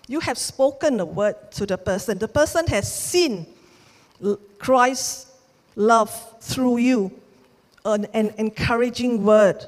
You 0.08 0.18
have 0.18 0.36
spoken 0.36 0.96
the 0.96 1.06
word 1.06 1.36
to 1.52 1.64
the 1.64 1.78
person. 1.78 2.18
The 2.18 2.28
person 2.28 2.66
has 2.66 2.92
seen 2.92 3.46
Christ's 4.58 5.30
love 5.76 6.10
through 6.40 6.78
you. 6.78 7.12
An, 7.84 8.06
an 8.14 8.34
encouraging 8.36 9.22
word, 9.24 9.64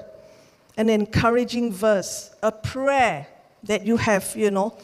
an 0.78 0.88
encouraging 0.88 1.70
verse, 1.70 2.30
a 2.42 2.50
prayer 2.50 3.26
that 3.64 3.84
you 3.84 3.98
have, 3.98 4.34
you 4.34 4.50
know, 4.50 4.74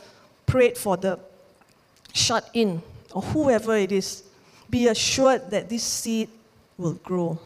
prayed 0.44 0.76
for 0.76 0.98
the 0.98 1.18
shut 2.12 2.50
in 2.52 2.82
or 3.14 3.22
whoever 3.22 3.74
it 3.74 3.92
is, 3.92 4.24
be 4.68 4.88
assured 4.88 5.50
that 5.50 5.70
this 5.70 5.82
seed 5.82 6.28
will 6.76 6.94
grow. 6.94 7.38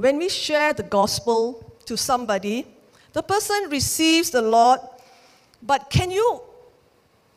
when 0.00 0.16
we 0.16 0.30
share 0.30 0.72
the 0.72 0.82
gospel 0.82 1.62
to 1.84 1.94
somebody, 1.94 2.66
the 3.12 3.22
person 3.22 3.68
receives 3.68 4.30
the 4.30 4.40
Lord, 4.40 4.80
but 5.62 5.90
can 5.90 6.10
you 6.10 6.40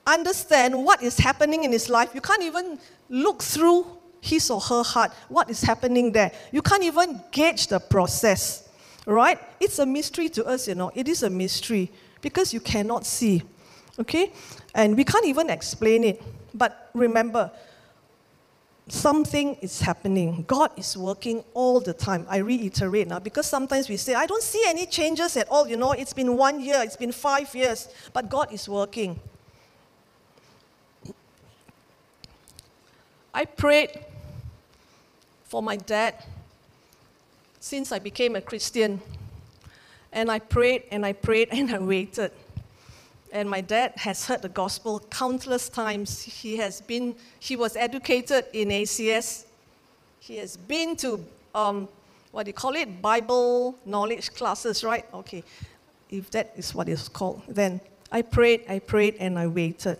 understand 0.07 0.73
what 0.85 1.03
is 1.03 1.17
happening 1.17 1.65
in 1.65 1.73
his 1.73 1.89
life? 1.89 2.15
You 2.15 2.21
can't 2.21 2.41
even 2.41 2.79
look 3.09 3.43
through 3.43 3.85
his 4.23 4.49
or 4.49 4.61
her 4.61 4.83
heart, 4.83 5.11
what 5.27 5.49
is 5.49 5.61
happening 5.61 6.11
there. 6.13 6.31
You 6.51 6.61
can't 6.61 6.83
even 6.83 7.21
gauge 7.29 7.67
the 7.67 7.79
process, 7.79 8.69
right? 9.05 9.37
It's 9.59 9.79
a 9.79 9.85
mystery 9.85 10.29
to 10.29 10.45
us, 10.45 10.67
you 10.67 10.75
know. 10.75 10.91
It 10.95 11.09
is 11.09 11.23
a 11.23 11.29
mystery 11.29 11.91
because 12.21 12.53
you 12.53 12.61
cannot 12.61 13.05
see, 13.05 13.43
okay? 13.99 14.31
And 14.73 14.95
we 14.95 15.03
can't 15.03 15.25
even 15.25 15.49
explain 15.49 16.05
it. 16.05 16.23
But 16.53 16.89
remember, 16.93 17.51
something 18.87 19.55
is 19.55 19.81
happening. 19.81 20.45
God 20.47 20.71
is 20.77 20.95
working 20.95 21.43
all 21.53 21.81
the 21.81 21.93
time. 21.93 22.25
I 22.29 22.37
reiterate 22.37 23.09
now 23.09 23.19
because 23.19 23.45
sometimes 23.45 23.89
we 23.89 23.97
say, 23.97 24.13
I 24.13 24.25
don't 24.25 24.41
see 24.41 24.63
any 24.67 24.85
changes 24.85 25.35
at 25.35 25.49
all. 25.49 25.67
You 25.67 25.75
know, 25.75 25.91
it's 25.91 26.13
been 26.13 26.37
one 26.37 26.61
year, 26.61 26.79
it's 26.81 26.95
been 26.95 27.11
five 27.11 27.53
years, 27.53 27.89
but 28.13 28.29
God 28.29 28.53
is 28.53 28.69
working. 28.69 29.19
I 33.33 33.43
prayed 33.43 33.99
for 35.53 35.62
my 35.62 35.75
dad 35.75 36.15
since 37.60 37.91
I 37.91 38.00
became 38.00 38.36
a 38.36 38.41
Christian. 38.41 39.00
And 40.12 40.31
I 40.31 40.39
prayed 40.39 40.86
and 40.89 41.05
I 41.05 41.13
prayed 41.13 41.50
and 41.51 41.69
I 41.69 41.77
waited. 41.77 42.31
And 43.31 43.48
my 43.48 43.62
dad 43.62 43.93
has 43.98 44.25
heard 44.25 44.41
the 44.41 44.50
gospel 44.50 45.00
countless 45.12 45.69
times. 45.69 46.24
He 46.24 46.57
has 46.57 46.81
been, 46.81 47.15
he 47.39 47.55
was 47.55 47.75
educated 47.75 48.45
in 48.51 48.69
ACS. 48.69 49.45
He 50.19 50.38
has 50.38 50.57
been 50.57 50.95
to, 50.95 51.24
um, 51.53 51.88
what 52.31 52.45
do 52.45 52.50
you 52.50 52.55
call 52.55 52.74
it, 52.74 53.00
Bible 53.00 53.75
knowledge 53.86 54.33
classes, 54.33 54.83
right? 54.83 55.05
Okay, 55.13 55.43
if 56.10 56.31
that 56.31 56.51
is 56.55 56.74
what 56.74 56.89
it's 56.89 57.07
called. 57.07 57.43
Then 57.48 57.79
I 58.12 58.24
prayed, 58.24 58.62
I 58.67 58.79
prayed, 58.79 59.17
and 59.19 59.38
I 59.38 59.45
waited. 59.45 60.00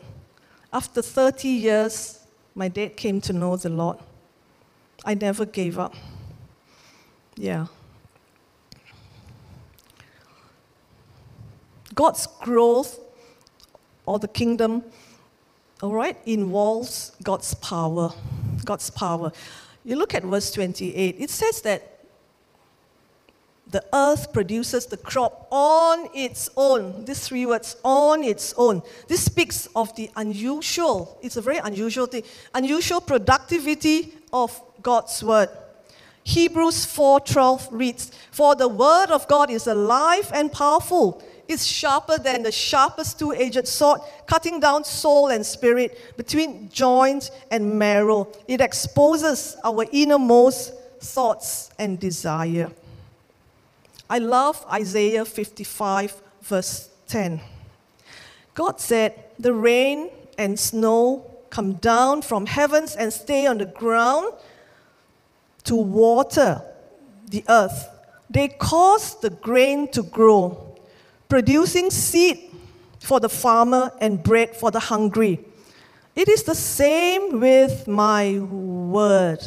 After 0.72 1.04
30 1.04 1.48
years, 1.48 2.26
my 2.56 2.70
dad 2.70 2.98
came 2.98 3.22
to 3.22 3.34
know 3.34 3.56
the 3.56 3.70
Lord. 3.70 4.00
I 5.06 5.14
never 5.14 5.46
gave 5.46 5.78
up. 5.78 5.94
Yeah. 7.36 7.68
God's 11.94 12.28
growth 12.42 13.00
or 14.06 14.20
the 14.20 14.28
kingdom, 14.28 14.84
all 15.82 15.94
right, 15.94 16.18
involves 16.26 17.12
God's 17.24 17.54
power. 17.56 18.14
God's 18.66 18.90
power. 18.90 19.32
You 19.84 19.98
look 19.98 20.14
at 20.14 20.24
verse 20.24 20.52
28, 20.52 21.16
it 21.20 21.30
says 21.30 21.62
that 21.62 21.93
the 23.74 23.84
earth 23.92 24.32
produces 24.32 24.86
the 24.86 24.98
crop 24.98 25.48
on 25.52 26.08
its 26.14 26.50
own. 26.56 27.04
These 27.06 27.28
three 27.28 27.46
words, 27.46 27.76
on 27.84 28.24
its 28.24 28.54
own. 28.56 28.84
This 29.08 29.26
speaks 29.26 29.68
of 29.76 29.94
the 29.96 30.10
unusual, 30.16 31.18
it's 31.22 31.38
a 31.38 31.42
very 31.42 31.58
unusual 31.58 32.06
thing, 32.06 32.24
unusual 32.54 33.02
productivity 33.02 34.14
of 34.32 34.62
God's 34.82 35.22
word. 35.24 35.50
Hebrews 36.24 36.86
4:12 36.86 37.68
reads, 37.72 38.12
"For 38.32 38.56
the 38.56 38.68
word 38.70 39.10
of 39.10 39.28
God 39.28 39.50
is 39.50 39.68
alive 39.68 40.32
and 40.34 40.52
powerful. 40.52 41.22
It's 41.48 41.66
sharper 41.66 42.18
than 42.18 42.44
the 42.44 42.52
sharpest 42.52 43.20
two-edged 43.20 43.68
sword, 43.68 44.02
cutting 44.28 44.60
down 44.60 44.86
soul 44.86 45.28
and 45.28 45.46
spirit, 45.46 46.16
between 46.16 46.70
joint 46.72 47.32
and 47.52 47.78
marrow. 47.78 48.28
It 48.48 48.62
exposes 48.62 49.58
our 49.64 49.86
innermost 49.92 50.72
thoughts 51.02 51.72
and 51.78 52.00
desire." 52.00 52.72
I 54.10 54.20
love 54.20 54.66
Isaiah 54.72 55.26
55, 55.26 56.22
verse 56.42 56.90
10. 57.08 57.42
God 58.54 58.80
said, 58.80 59.14
The 59.40 59.54
rain 59.54 60.10
and 60.38 60.60
snow 60.60 61.30
come 61.50 61.74
down 61.74 62.22
from 62.22 62.46
heavens 62.46 62.96
and 62.96 63.12
stay 63.14 63.46
on 63.46 63.58
the 63.60 63.66
ground 63.66 64.34
to 65.66 65.76
water 65.76 66.62
the 67.30 67.44
earth. 67.48 67.90
They 68.30 68.48
cause 68.48 69.20
the 69.20 69.30
grain 69.30 69.88
to 69.90 70.04
grow, 70.04 70.76
producing 71.30 71.92
seed 71.92 72.52
for 73.00 73.20
the 73.20 73.30
farmer 73.30 73.92
and 74.02 74.22
bread 74.24 74.56
for 74.56 74.72
the 74.72 74.80
hungry. 74.80 75.40
It 76.16 76.30
is 76.30 76.44
the 76.44 76.56
same 76.56 77.40
with 77.40 77.88
my 77.88 78.40
word. 78.40 79.40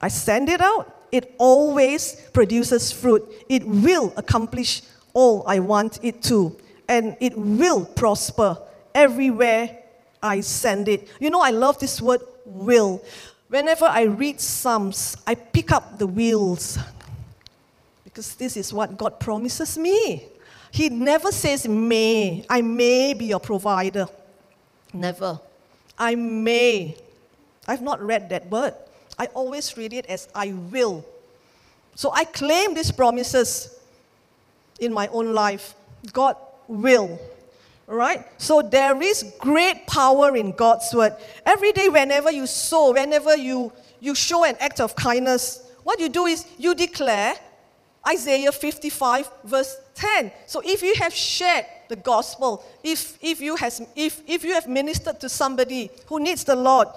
I 0.00 0.08
send 0.08 0.48
it 0.48 0.60
out, 0.60 0.99
it 1.12 1.34
always 1.38 2.14
produces 2.32 2.92
fruit. 2.92 3.28
It 3.48 3.66
will 3.66 4.12
accomplish 4.16 4.82
all 5.12 5.44
I 5.46 5.58
want 5.58 5.98
it 6.02 6.22
to, 6.24 6.56
and 6.88 7.16
it 7.20 7.36
will 7.36 7.84
prosper 7.84 8.58
everywhere 8.94 9.78
I 10.22 10.40
send 10.40 10.88
it. 10.88 11.08
You 11.18 11.30
know, 11.30 11.40
I 11.40 11.50
love 11.50 11.78
this 11.78 12.00
word 12.00 12.20
will. 12.44 13.02
Whenever 13.48 13.86
I 13.86 14.02
read 14.02 14.40
Psalms, 14.40 15.16
I 15.26 15.34
pick 15.34 15.72
up 15.72 15.98
the 15.98 16.06
wheels 16.06 16.78
because 18.04 18.34
this 18.34 18.56
is 18.56 18.72
what 18.72 18.96
God 18.96 19.18
promises 19.18 19.78
me. 19.78 20.24
He 20.70 20.88
never 20.88 21.32
says, 21.32 21.66
may. 21.66 22.44
I 22.48 22.62
may 22.62 23.14
be 23.14 23.26
your 23.26 23.40
provider. 23.40 24.06
Never. 24.92 25.40
I 25.98 26.14
may. 26.14 26.96
I've 27.66 27.82
not 27.82 28.00
read 28.00 28.28
that 28.30 28.48
word. 28.48 28.74
I 29.20 29.26
always 29.34 29.76
read 29.76 29.92
it 29.92 30.06
as 30.06 30.28
I 30.34 30.52
will. 30.72 31.04
So 31.94 32.10
I 32.10 32.24
claim 32.24 32.72
these 32.72 32.90
promises 32.90 33.78
in 34.80 34.94
my 34.94 35.08
own 35.08 35.34
life. 35.34 35.74
God 36.10 36.36
will. 36.66 37.20
Right? 37.86 38.24
So 38.38 38.62
there 38.62 39.02
is 39.02 39.34
great 39.38 39.86
power 39.86 40.34
in 40.36 40.52
God's 40.52 40.94
word. 40.94 41.14
Every 41.44 41.72
day, 41.72 41.90
whenever 41.90 42.32
you 42.32 42.46
sow, 42.46 42.94
whenever 42.94 43.36
you, 43.36 43.70
you 44.00 44.14
show 44.14 44.44
an 44.44 44.56
act 44.58 44.80
of 44.80 44.96
kindness, 44.96 45.70
what 45.82 46.00
you 46.00 46.08
do 46.08 46.24
is 46.24 46.46
you 46.56 46.74
declare 46.74 47.34
Isaiah 48.08 48.52
55, 48.52 49.30
verse 49.44 49.76
10. 49.96 50.32
So 50.46 50.62
if 50.64 50.82
you 50.82 50.94
have 50.94 51.12
shared 51.12 51.66
the 51.90 51.96
gospel, 51.96 52.64
if, 52.82 53.18
if, 53.20 53.42
you, 53.42 53.56
has, 53.56 53.82
if, 53.94 54.22
if 54.26 54.44
you 54.44 54.54
have 54.54 54.66
ministered 54.66 55.20
to 55.20 55.28
somebody 55.28 55.90
who 56.06 56.20
needs 56.20 56.44
the 56.44 56.56
Lord, 56.56 56.88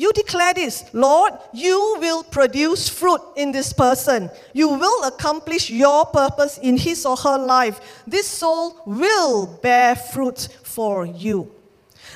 you 0.00 0.14
declare 0.14 0.54
this, 0.54 0.88
Lord, 0.94 1.34
you 1.52 1.96
will 2.00 2.22
produce 2.22 2.88
fruit 2.88 3.20
in 3.36 3.52
this 3.52 3.70
person. 3.74 4.30
You 4.54 4.68
will 4.68 5.04
accomplish 5.04 5.68
your 5.68 6.06
purpose 6.06 6.56
in 6.56 6.78
his 6.78 7.04
or 7.04 7.18
her 7.18 7.36
life. 7.36 8.02
This 8.06 8.26
soul 8.26 8.80
will 8.86 9.46
bear 9.46 9.94
fruit 9.94 10.48
for 10.62 11.04
you. 11.04 11.52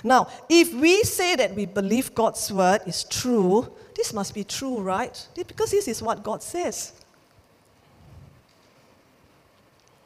Now, 0.03 0.29
if 0.49 0.73
we 0.73 1.03
say 1.03 1.37
that 1.37 1.55
we 1.55 1.67
believe 1.67 2.15
God's 2.15 2.51
word 2.51 2.81
is 2.87 3.05
true, 3.05 3.71
this 3.95 4.15
must 4.15 4.33
be 4.33 4.45
true, 4.45 4.81
right? 4.81 5.29
Because 5.35 5.71
this 5.71 5.87
is 5.87 6.01
what 6.01 6.23
God 6.23 6.43
says. 6.43 6.95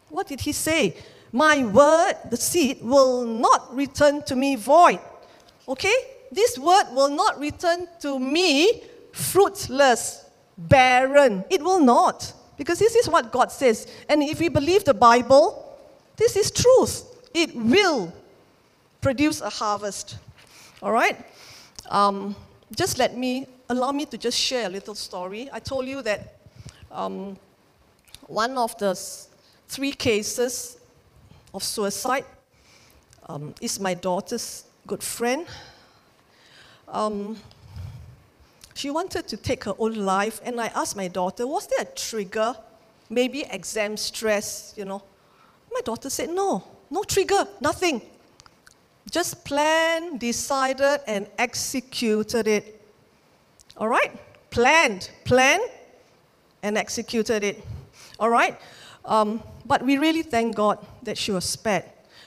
What 0.09 0.27
did 0.27 0.41
he 0.41 0.51
say? 0.51 0.97
My 1.31 1.65
word, 1.65 2.15
the 2.29 2.37
seed, 2.37 2.83
will 2.83 3.25
not 3.25 3.73
return 3.73 4.23
to 4.23 4.35
me 4.35 4.57
void. 4.57 4.99
Okay? 5.69 6.18
This 6.31 6.59
word 6.59 6.85
will 6.93 7.11
not 7.11 7.39
return 7.39 7.89
to 8.01 8.19
me 8.19 8.83
fruitless, 9.13 10.25
barren. 10.57 11.45
It 11.51 11.63
will 11.63 11.81
not. 11.81 12.33
Because 12.57 12.79
this 12.79 12.95
is 12.95 13.09
what 13.09 13.33
God 13.33 13.53
says. 13.53 13.87
And 14.09 14.23
if 14.23 14.41
we 14.41 14.49
believe 14.49 14.85
the 14.85 14.95
Bible, 14.95 15.77
this 16.17 16.37
is 16.37 16.51
truth. 16.51 17.05
It 17.33 17.55
will 17.55 18.13
produce 19.01 19.41
a 19.41 19.49
harvest. 19.49 20.19
All 20.83 20.93
right? 20.93 21.17
Um, 21.89 22.35
just 22.75 22.99
let 22.99 23.17
me, 23.17 23.47
allow 23.69 23.93
me 23.93 24.07
to 24.07 24.19
just 24.19 24.39
share 24.39 24.67
a 24.67 24.69
little 24.69 24.95
story. 24.95 25.49
I 25.53 25.61
told 25.61 25.87
you 25.87 26.03
that 26.03 26.37
um, 26.91 27.39
one 28.27 28.59
of 28.59 28.77
the 28.79 28.99
three 29.69 29.93
cases 29.93 30.79
of 31.55 31.63
suicide 31.63 32.25
um, 33.29 33.55
is 33.61 33.79
my 33.79 33.95
daughter's 33.95 34.65
good 34.87 35.03
friend 35.03 35.47
um, 36.91 37.37
she 38.75 38.91
wanted 38.91 39.27
to 39.29 39.37
take 39.37 39.65
her 39.65 39.75
own 39.79 39.95
life, 39.95 40.41
and 40.45 40.61
I 40.61 40.69
asked 40.69 40.97
my 40.97 41.09
daughter, 41.09 41.47
was 41.47 41.67
there 41.67 41.81
a 41.81 41.85
trigger? 41.85 42.55
Maybe 43.11 43.43
exam 43.43 43.97
stress, 43.97 44.75
you 44.77 44.85
know. 44.85 45.03
My 45.73 45.81
daughter 45.81 46.09
said, 46.11 46.31
no, 46.31 46.63
no 46.91 47.03
trigger, 47.03 47.47
nothing. 47.61 48.03
Just 49.11 49.45
planned, 49.45 50.21
decided, 50.21 51.01
and 51.07 51.27
executed 51.39 52.47
it. 52.47 52.81
All 53.77 53.89
right? 53.89 54.13
Planned, 54.51 55.11
planned, 55.25 55.69
and 56.63 56.77
executed 56.79 57.43
it. 57.43 57.65
All 58.21 58.31
right? 58.31 58.59
Um, 59.05 59.43
but 59.65 59.83
we 59.83 59.99
really 59.99 60.23
thank 60.23 60.55
God 60.55 60.85
that 61.03 61.17
she 61.19 61.33
was 61.33 61.45
spared. 61.45 61.85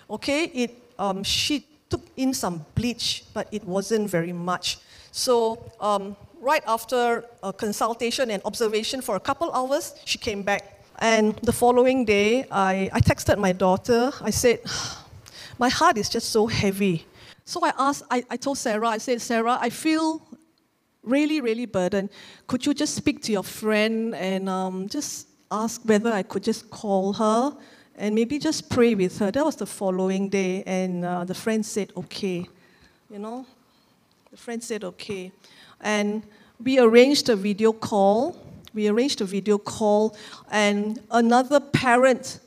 Okay? 0.10 0.46
It, 0.46 0.84
um, 0.98 1.24
she 1.24 1.66
took 1.92 2.02
in 2.18 2.34
some 2.34 2.66
bleach, 2.76 3.26
but 3.34 3.48
it 3.52 3.64
wasn't 3.66 4.10
very 4.10 4.34
much. 4.34 4.80
So 5.12 5.72
um, 5.80 6.16
right 6.40 6.64
after 6.66 7.26
a 7.44 7.54
consultation 7.54 8.32
and 8.32 8.42
observation 8.46 9.02
for 9.02 9.16
a 9.16 9.20
couple 9.20 9.52
hours, 9.52 9.94
she 10.06 10.18
came 10.18 10.42
back. 10.42 10.84
And 11.00 11.36
the 11.44 11.52
following 11.52 12.06
day, 12.06 12.46
I, 12.52 12.90
I 12.94 13.02
texted 13.02 13.38
my 13.38 13.52
daughter. 13.52 14.12
I 14.22 14.32
said, 14.32 14.60
My 15.60 15.70
heart 15.70 15.98
is 15.98 16.10
just 16.10 16.32
so 16.32 16.48
heavy. 16.48 17.06
So 17.46 17.64
I 17.64 17.72
asked, 17.78 18.04
I, 18.10 18.24
I 18.32 18.38
told 18.38 18.58
Sarah, 18.58 18.88
I 18.88 18.98
said, 18.98 19.22
Sarah, 19.22 19.60
I 19.62 19.70
feel 19.70 20.22
really, 21.04 21.40
really 21.40 21.68
burdened. 21.68 22.10
Could 22.48 22.66
you 22.66 22.74
just 22.74 22.96
speak 22.96 23.22
to 23.24 23.32
your 23.32 23.44
friend 23.44 24.16
and 24.16 24.50
um, 24.50 24.88
just 24.88 25.28
ask 25.52 25.82
whether 25.84 26.12
I 26.12 26.24
could 26.24 26.44
just 26.44 26.70
call 26.72 27.14
her 27.14 27.56
and 28.02 28.16
maybe 28.16 28.40
just 28.40 28.68
pray 28.68 28.96
with 28.96 29.20
her? 29.20 29.30
That 29.30 29.46
was 29.46 29.58
the 29.58 29.68
following 29.68 30.28
day, 30.28 30.64
and 30.66 31.06
uh, 31.06 31.24
the 31.24 31.36
friend 31.36 31.64
said, 31.64 31.94
okay. 31.96 32.48
You 33.12 33.20
know, 33.20 33.46
the 34.32 34.38
friend 34.38 34.64
said, 34.64 34.84
okay. 34.84 35.32
And 35.80 36.24
we 36.64 36.80
arranged 36.80 37.30
a 37.30 37.36
video 37.36 37.72
call. 37.72 38.36
We 38.74 38.88
arranged 38.88 39.22
a 39.22 39.26
video 39.26 39.60
call, 39.60 40.18
and 40.50 41.00
another 41.12 41.60
parent 41.60 42.40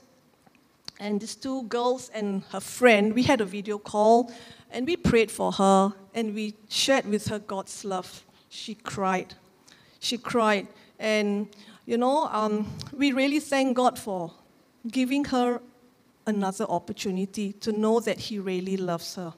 and 0.98 1.20
these 1.20 1.36
two 1.36 1.62
girls 1.64 2.10
and 2.12 2.42
her 2.50 2.60
friend, 2.60 3.14
we 3.14 3.22
had 3.22 3.40
a 3.40 3.44
video 3.44 3.78
call, 3.78 4.32
and 4.72 4.84
we 4.86 4.96
prayed 4.96 5.30
for 5.30 5.52
her, 5.52 5.92
and 6.14 6.34
we 6.34 6.54
shared 6.68 7.06
with 7.06 7.28
her 7.28 7.38
God's 7.38 7.84
love. 7.84 8.24
She 8.48 8.74
cried. 8.74 9.34
She 10.00 10.18
cried. 10.18 10.66
And, 10.98 11.48
you 11.86 11.96
know, 11.96 12.26
um, 12.32 12.72
we 12.92 13.12
really 13.12 13.40
thank 13.40 13.76
God 13.76 13.98
for 13.98 14.32
giving 14.90 15.24
her 15.26 15.60
another 16.26 16.64
opportunity 16.64 17.52
to 17.52 17.72
know 17.72 18.00
that 18.00 18.18
He 18.18 18.38
really 18.38 18.76
loves 18.76 19.14
her. 19.16 19.34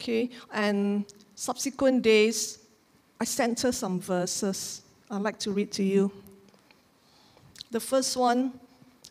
Okay, 0.00 0.30
and 0.52 1.04
subsequent 1.34 2.02
days, 2.02 2.58
I 3.20 3.24
sent 3.24 3.60
her 3.60 3.72
some 3.72 4.00
verses 4.00 4.82
I'd 5.12 5.22
like 5.22 5.40
to 5.40 5.50
read 5.50 5.72
to 5.72 5.82
you. 5.82 6.12
The 7.72 7.80
first 7.80 8.16
one 8.16 8.52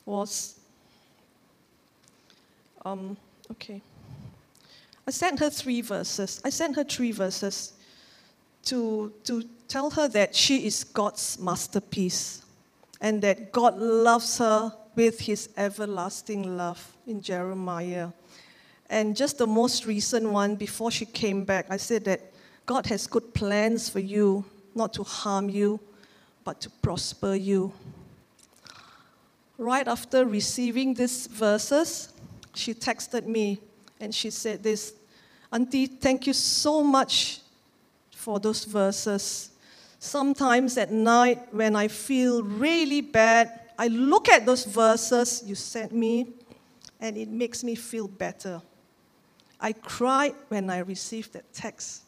was, 0.05 0.57
um, 2.85 3.17
okay. 3.51 3.81
I 5.05 5.11
sent 5.11 5.39
her 5.39 5.49
three 5.49 5.81
verses. 5.81 6.39
I 6.45 6.51
sent 6.51 6.77
her 6.77 6.85
three 6.85 7.11
verses 7.11 7.73
to, 8.65 9.11
to 9.25 9.43
tell 9.67 9.89
her 9.89 10.07
that 10.07 10.33
she 10.33 10.65
is 10.65 10.85
God's 10.85 11.37
masterpiece 11.37 12.43
and 13.01 13.21
that 13.21 13.51
God 13.51 13.77
loves 13.77 14.37
her 14.37 14.73
with 14.99 15.21
his 15.21 15.47
everlasting 15.55 16.57
love 16.57 16.91
in 17.07 17.21
Jeremiah. 17.21 18.09
And 18.89 19.15
just 19.15 19.37
the 19.37 19.47
most 19.47 19.85
recent 19.85 20.29
one, 20.29 20.55
before 20.55 20.91
she 20.91 21.05
came 21.05 21.45
back, 21.45 21.67
I 21.69 21.77
said 21.77 22.03
that 22.03 22.19
God 22.65 22.85
has 22.87 23.07
good 23.07 23.33
plans 23.33 23.87
for 23.87 23.99
you, 23.99 24.43
not 24.75 24.91
to 24.95 25.03
harm 25.03 25.49
you, 25.49 25.79
but 26.43 26.59
to 26.59 26.69
prosper 26.81 27.33
you. 27.33 27.71
Right 29.57 29.87
after 29.87 30.25
receiving 30.25 30.93
these 30.93 31.27
verses, 31.27 32.11
she 32.53 32.73
texted 32.73 33.25
me 33.25 33.57
and 34.01 34.13
she 34.13 34.29
said 34.29 34.63
this 34.63 34.95
Auntie, 35.49 35.85
thank 35.85 36.27
you 36.27 36.33
so 36.33 36.83
much 36.83 37.39
for 38.11 38.37
those 38.37 38.65
verses. 38.65 39.51
Sometimes 39.97 40.77
at 40.77 40.91
night, 40.91 41.53
when 41.53 41.77
I 41.77 41.87
feel 41.87 42.43
really 42.43 42.99
bad, 42.99 43.59
I 43.79 43.87
look 43.87 44.27
at 44.27 44.45
those 44.45 44.65
verses 44.65 45.41
you 45.45 45.55
sent 45.55 45.93
me 45.93 46.27
and 46.99 47.15
it 47.15 47.29
makes 47.29 47.63
me 47.63 47.75
feel 47.75 48.09
better. 48.09 48.61
I 49.57 49.71
cried 49.71 50.35
when 50.49 50.69
I 50.69 50.79
received 50.79 51.31
that 51.31 51.53
text. 51.53 52.03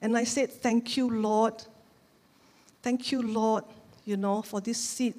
And 0.00 0.16
I 0.16 0.22
said, 0.22 0.52
Thank 0.52 0.96
you, 0.96 1.10
Lord. 1.10 1.54
Thank 2.80 3.10
you, 3.10 3.22
Lord, 3.22 3.64
you 4.04 4.16
know, 4.16 4.40
for 4.40 4.60
this 4.60 4.78
seed 4.78 5.14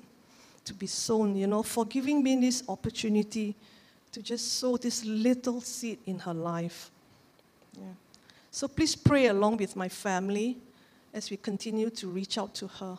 to 0.63 0.73
be 0.73 0.88
sown, 0.88 1.36
you 1.36 1.45
know, 1.45 1.62
for 1.62 1.84
giving 1.84 2.23
me 2.23 2.39
this 2.39 2.63
opportunity 2.69 3.54
to 4.13 4.21
just 4.21 4.60
sow 4.60 4.77
this 4.77 5.04
little 5.04 5.60
seed 5.60 5.99
in 6.06 6.19
her 6.19 6.34
life. 6.34 6.89
Yeah. 7.77 7.84
So 8.49 8.69
please 8.69 8.95
pray 8.95 9.27
along 9.27 9.58
with 9.58 9.75
my 9.75 9.89
family 9.89 10.58
as 11.13 11.30
we 11.30 11.36
continue 11.36 11.89
to 11.89 12.08
reach 12.08 12.38
out 12.38 12.56
to 12.56 12.67
her. 12.67 12.97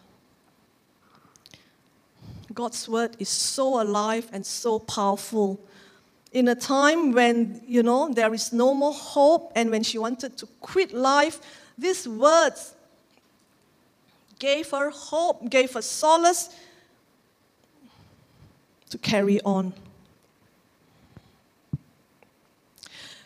God's 2.54 2.88
word 2.88 3.16
is 3.18 3.28
so 3.28 3.80
alive 3.80 4.28
and 4.32 4.44
so 4.44 4.78
powerful. 4.78 5.60
In 6.32 6.48
a 6.48 6.54
time 6.54 7.12
when, 7.12 7.60
you 7.66 7.82
know, 7.82 8.12
there 8.12 8.32
is 8.32 8.52
no 8.52 8.74
more 8.74 8.94
hope 8.94 9.52
and 9.54 9.70
when 9.70 9.82
she 9.82 9.98
wanted 9.98 10.36
to 10.38 10.46
quit 10.60 10.92
life, 10.92 11.40
these 11.76 12.08
words 12.08 12.74
gave 14.38 14.70
her 14.70 14.90
hope, 14.90 15.48
gave 15.48 15.72
her 15.72 15.82
solace 15.82 16.50
to 18.90 18.98
carry 18.98 19.40
on. 19.42 19.72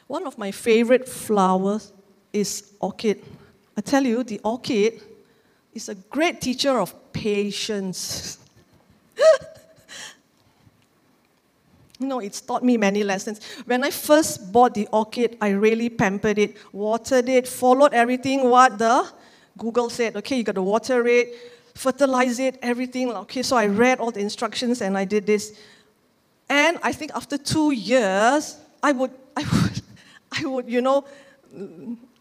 One 0.07 0.27
of 0.27 0.39
my 0.39 0.51
favorite 0.53 1.09
flowers 1.09 1.93
is 2.33 2.73
orchid. 2.81 3.25
I 3.77 3.81
tell 3.81 4.05
you, 4.05 4.23
the 4.23 4.41
orchid 4.45 5.03
is 5.75 5.89
a 5.89 5.95
great 5.95 6.41
teacher 6.41 6.79
of 6.79 6.95
patience. 7.13 8.39
No, 11.99 12.21
it's 12.21 12.41
taught 12.41 12.63
me 12.63 12.77
many 12.77 13.03
lessons. 13.03 13.41
When 13.65 13.83
I 13.83 13.91
first 13.91 14.53
bought 14.53 14.75
the 14.75 14.87
orchid, 14.93 15.39
I 15.41 15.51
really 15.51 15.89
pampered 15.89 16.39
it, 16.39 16.57
watered 16.73 17.29
it, 17.29 17.49
followed 17.49 17.95
everything 17.95 18.51
what 18.51 18.79
the 18.79 19.09
Google 19.57 19.89
said. 19.89 20.17
Okay, 20.17 20.37
you 20.37 20.45
got 20.45 20.57
to 20.57 20.63
water 20.63 21.07
it, 21.07 21.35
fertilize 21.75 22.39
it, 22.39 22.59
everything. 22.61 23.11
Okay, 23.11 23.43
so 23.43 23.57
I 23.57 23.67
read 23.67 23.99
all 23.99 24.11
the 24.11 24.21
instructions 24.21 24.83
and 24.83 24.99
I 24.99 25.07
did 25.07 25.27
this. 25.27 25.59
And 26.49 26.79
I 26.83 26.93
think 26.93 27.13
after 27.15 27.39
two 27.39 27.73
years, 27.73 28.59
I 28.83 28.93
would, 28.93 29.13
I 29.37 29.45
would, 29.53 29.83
I 30.33 30.47
would, 30.47 30.69
you 30.69 30.83
know, 30.83 31.07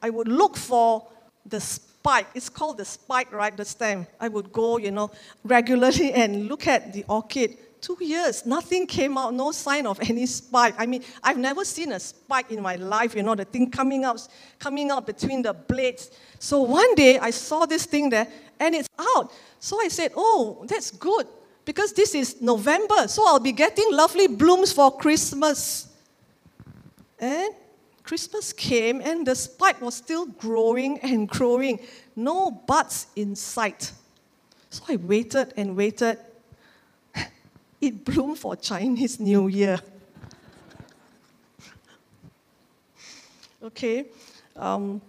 I 0.02 0.10
would 0.10 0.30
look 0.30 0.56
for 0.56 1.06
the 1.46 1.60
spike. 2.06 2.28
It's 2.36 2.50
called 2.50 2.78
the 2.78 2.86
spike, 2.86 3.32
right? 3.32 3.56
The 3.56 3.66
stem. 3.66 4.06
I 4.20 4.28
would 4.28 4.54
go, 4.54 4.78
you 4.78 4.92
know, 4.92 5.10
regularly 5.44 6.14
and 6.14 6.48
look 6.48 6.68
at 6.68 6.94
the 6.94 7.04
orchid 7.08 7.58
Two 7.82 7.98
years, 8.00 8.48
nothing 8.48 8.88
came 8.88 9.16
out, 9.16 9.32
no 9.32 9.52
sign 9.52 9.86
of 9.86 10.00
any 10.10 10.26
spike. 10.26 10.74
I 10.76 10.88
mean, 10.88 11.04
I've 11.24 11.38
never 11.38 11.64
seen 11.64 11.92
a 11.92 12.00
spike 12.00 12.52
in 12.52 12.60
my 12.60 12.78
life, 12.78 13.14
you 13.14 13.22
know, 13.22 13.36
the 13.36 13.46
thing 13.46 13.70
coming 13.70 14.04
out, 14.04 14.28
coming 14.58 14.90
out 14.90 15.06
between 15.06 15.44
the 15.44 15.54
blades. 15.54 16.10
So 16.40 16.64
one 16.64 16.96
day 16.96 17.20
I 17.20 17.30
saw 17.30 17.68
this 17.68 17.86
thing 17.86 18.10
there 18.10 18.28
and 18.60 18.74
it's 18.74 18.90
out. 18.98 19.32
So 19.60 19.80
I 19.80 19.90
said, 19.90 20.14
Oh, 20.16 20.66
that's 20.68 20.90
good 20.90 21.28
because 21.64 21.94
this 21.94 22.16
is 22.16 22.42
November, 22.42 23.08
so 23.08 23.28
I'll 23.28 23.40
be 23.40 23.52
getting 23.52 23.86
lovely 23.92 24.28
blooms 24.28 24.74
for 24.74 24.98
Christmas. 24.98 25.88
And 27.20 27.54
Christmas 28.06 28.54
came 28.54 29.02
and 29.02 29.26
the 29.26 29.34
spike 29.34 29.82
was 29.82 29.96
still 29.96 30.28
growing 30.28 31.00
and 31.00 31.28
growing, 31.28 31.80
no 32.16 32.52
buds 32.52 33.08
in 33.16 33.36
sight. 33.36 33.92
So 34.70 34.84
I 34.88 34.98
waited 34.98 35.54
and 35.58 35.76
waited 35.76 36.20
it 37.82 38.06
bloomed 38.06 38.38
for 38.38 38.56
Chinese 38.56 39.20
New 39.20 39.48
Year. 39.48 39.80
okay, 43.64 44.06
um, 44.56 45.02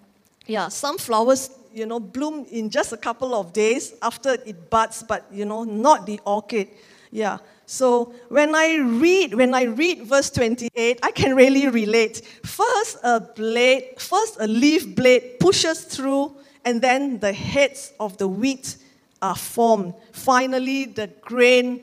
yeah, 0.47 0.69
some 0.69 0.97
flowers, 0.97 1.51
you 1.75 1.85
know, 1.85 2.01
bloom 2.01 2.47
in 2.51 2.71
just 2.71 2.95
a 2.95 2.97
couple 2.97 3.35
of 3.35 3.53
days 3.53 3.93
after 4.01 4.39
it 4.47 4.71
buds, 4.71 5.03
but 5.03 5.27
you 5.31 5.45
know, 5.45 5.65
not 5.65 6.07
the 6.07 6.19
orchid. 6.25 6.69
Yeah. 7.11 7.39
So 7.67 8.15
when 8.29 8.55
I 8.55 8.77
read, 8.77 9.35
when 9.35 9.53
I 9.53 9.65
read 9.65 10.03
verse 10.03 10.31
28, 10.31 11.01
I 11.03 11.11
can 11.11 11.35
really 11.35 11.69
relate. 11.69 12.23
First 12.45 12.99
a 13.03 13.21
blade, 13.21 13.95
first 13.99 14.37
a 14.41 14.47
leaf 14.47 14.95
blade 14.95 15.41
pushes 15.41 15.83
through, 15.83 16.33
and 16.65 16.81
then 16.81 17.19
the 17.19 17.33
heads 17.33 17.93
of 17.99 18.17
the 18.19 18.29
wheat 18.29 18.77
are 19.21 19.37
formed. 19.37 19.95
Finally, 20.13 20.87
the 20.87 21.09
grain 21.21 21.83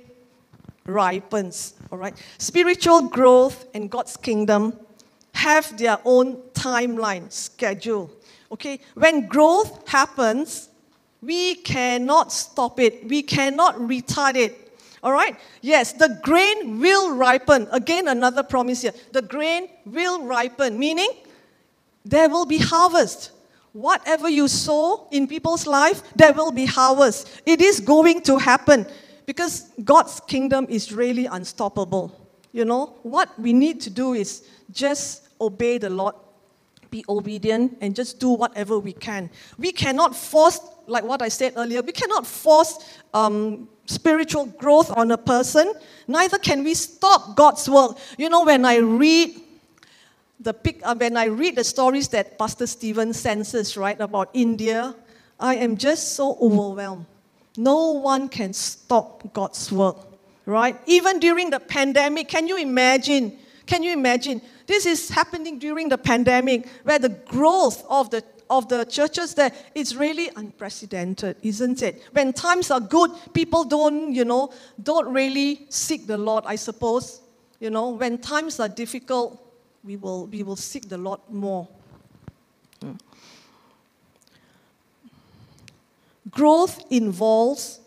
ripens. 0.86 1.74
All 1.92 1.98
right? 1.98 2.16
Spiritual 2.38 3.04
growth 3.10 3.66
and 3.74 3.90
God's 3.92 4.16
kingdom 4.18 4.80
have 5.34 5.78
their 5.78 6.00
own 6.06 6.38
timeline, 6.54 7.32
schedule. 7.32 8.10
Okay? 8.52 8.80
When 8.94 9.28
growth 9.28 9.88
happens, 9.88 10.70
we 11.22 11.56
cannot 11.56 12.32
stop 12.32 12.80
it, 12.80 13.08
we 13.08 13.22
cannot 13.24 13.76
retard 13.76 14.36
it. 14.36 14.63
All 15.04 15.12
right? 15.12 15.38
Yes, 15.62 15.92
the 15.92 16.18
grain 16.24 16.80
will 16.80 17.16
ripen. 17.16 17.68
Again, 17.72 18.08
another 18.08 18.42
promise 18.42 18.82
here. 18.82 18.94
The 19.12 19.22
grain 19.22 19.68
will 19.86 20.24
ripen, 20.24 20.80
meaning 20.80 21.10
there 22.06 22.30
will 22.30 22.46
be 22.46 22.58
harvest. 22.58 23.32
Whatever 23.74 24.30
you 24.30 24.48
sow 24.48 25.08
in 25.12 25.28
people's 25.28 25.68
life, 25.68 26.02
there 26.16 26.32
will 26.32 26.52
be 26.52 26.66
harvest. 26.66 27.42
It 27.46 27.60
is 27.62 27.82
going 27.82 28.22
to 28.22 28.38
happen 28.38 28.86
because 29.26 29.72
God's 29.84 30.22
kingdom 30.22 30.68
is 30.70 30.94
really 30.94 31.26
unstoppable. 31.26 32.18
You 32.54 32.66
know, 32.66 32.96
what 33.04 33.38
we 33.38 33.52
need 33.52 33.82
to 33.82 33.90
do 33.90 34.14
is 34.14 34.46
just 34.72 35.28
obey 35.42 35.80
the 35.80 35.90
Lord, 35.90 36.16
be 36.92 37.04
obedient 37.10 37.78
and 37.82 37.96
just 37.96 38.20
do 38.20 38.30
whatever 38.30 38.80
we 38.80 38.94
can. 38.94 39.30
We 39.58 39.72
cannot 39.72 40.16
force, 40.16 40.60
like 40.88 41.04
what 41.04 41.22
I 41.22 41.30
said 41.30 41.54
earlier, 41.58 41.82
we 41.82 41.92
cannot 41.92 42.28
force 42.28 42.78
um, 43.14 43.68
spiritual 43.86 44.46
growth 44.46 44.92
on 44.92 45.12
a 45.12 45.18
person. 45.18 45.74
Neither 46.08 46.38
can 46.38 46.64
we 46.64 46.74
stop 46.74 47.36
God's 47.36 47.70
work. 47.70 47.98
You 48.18 48.30
know, 48.30 48.46
when 48.46 48.66
I 48.66 48.78
read 48.78 49.42
the 50.40 50.56
uh, 50.84 50.96
when 50.96 51.18
I 51.18 51.26
read 51.26 51.56
the 51.56 51.64
stories 51.64 52.10
that 52.10 52.38
Pastor 52.38 52.68
Stephen 52.68 53.14
senses, 53.14 53.78
right, 53.78 54.00
about 54.00 54.30
India, 54.34 54.96
I 55.40 55.56
am 55.56 55.78
just 55.78 56.16
so 56.16 56.38
overwhelmed. 56.42 57.06
No 57.58 57.92
one 57.92 58.30
can 58.30 58.54
stop 58.54 59.34
God's 59.34 59.72
work, 59.72 59.98
right? 60.46 60.80
Even 60.86 61.20
during 61.20 61.50
the 61.50 61.60
pandemic, 61.60 62.28
can 62.28 62.48
you 62.48 62.58
imagine? 62.58 63.38
Can 63.66 63.84
you 63.84 63.94
imagine? 63.94 64.42
This 64.66 64.86
is 64.86 65.10
happening 65.10 65.60
during 65.60 65.90
the 65.90 65.98
pandemic 65.98 66.68
where 66.84 67.00
the 67.00 67.10
growth 67.10 67.86
of 67.90 68.10
the 68.10 68.24
of 68.50 68.70
the 68.70 68.86
churches 68.86 69.34
there 69.34 69.52
is 69.76 69.96
really 69.96 70.30
unprecedented, 70.36 71.38
isn't 71.42 71.82
it? 71.82 72.04
When 72.12 72.34
times 72.34 72.72
are 72.72 72.80
good, 72.80 73.12
people 73.34 73.64
don't, 73.64 74.14
you 74.14 74.26
know, 74.26 74.52
don't 74.82 75.14
really 75.14 75.66
seek 75.70 76.08
the 76.08 76.18
Lord, 76.18 76.44
I 76.48 76.56
suppose. 76.56 77.22
You 77.60 77.70
know, 77.70 77.90
when 77.90 78.18
times 78.18 78.60
are 78.60 78.70
difficult, 78.70 79.40
we 79.84 79.96
will, 79.96 80.28
we 80.28 80.44
will 80.44 80.56
seek 80.56 80.90
the 80.90 80.98
Lord 80.98 81.20
more. 81.30 81.68
Hmm. 82.82 82.94
Growth 86.30 86.84
involves 86.90 87.80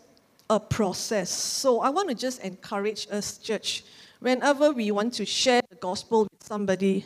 a 0.49 0.59
process. 0.59 1.29
So 1.29 1.81
I 1.81 1.89
want 1.89 2.09
to 2.09 2.15
just 2.15 2.41
encourage 2.41 3.07
us, 3.11 3.37
church, 3.37 3.83
whenever 4.19 4.71
we 4.71 4.91
want 4.91 5.13
to 5.15 5.25
share 5.25 5.61
the 5.69 5.75
gospel 5.75 6.23
with 6.23 6.43
somebody, 6.43 7.05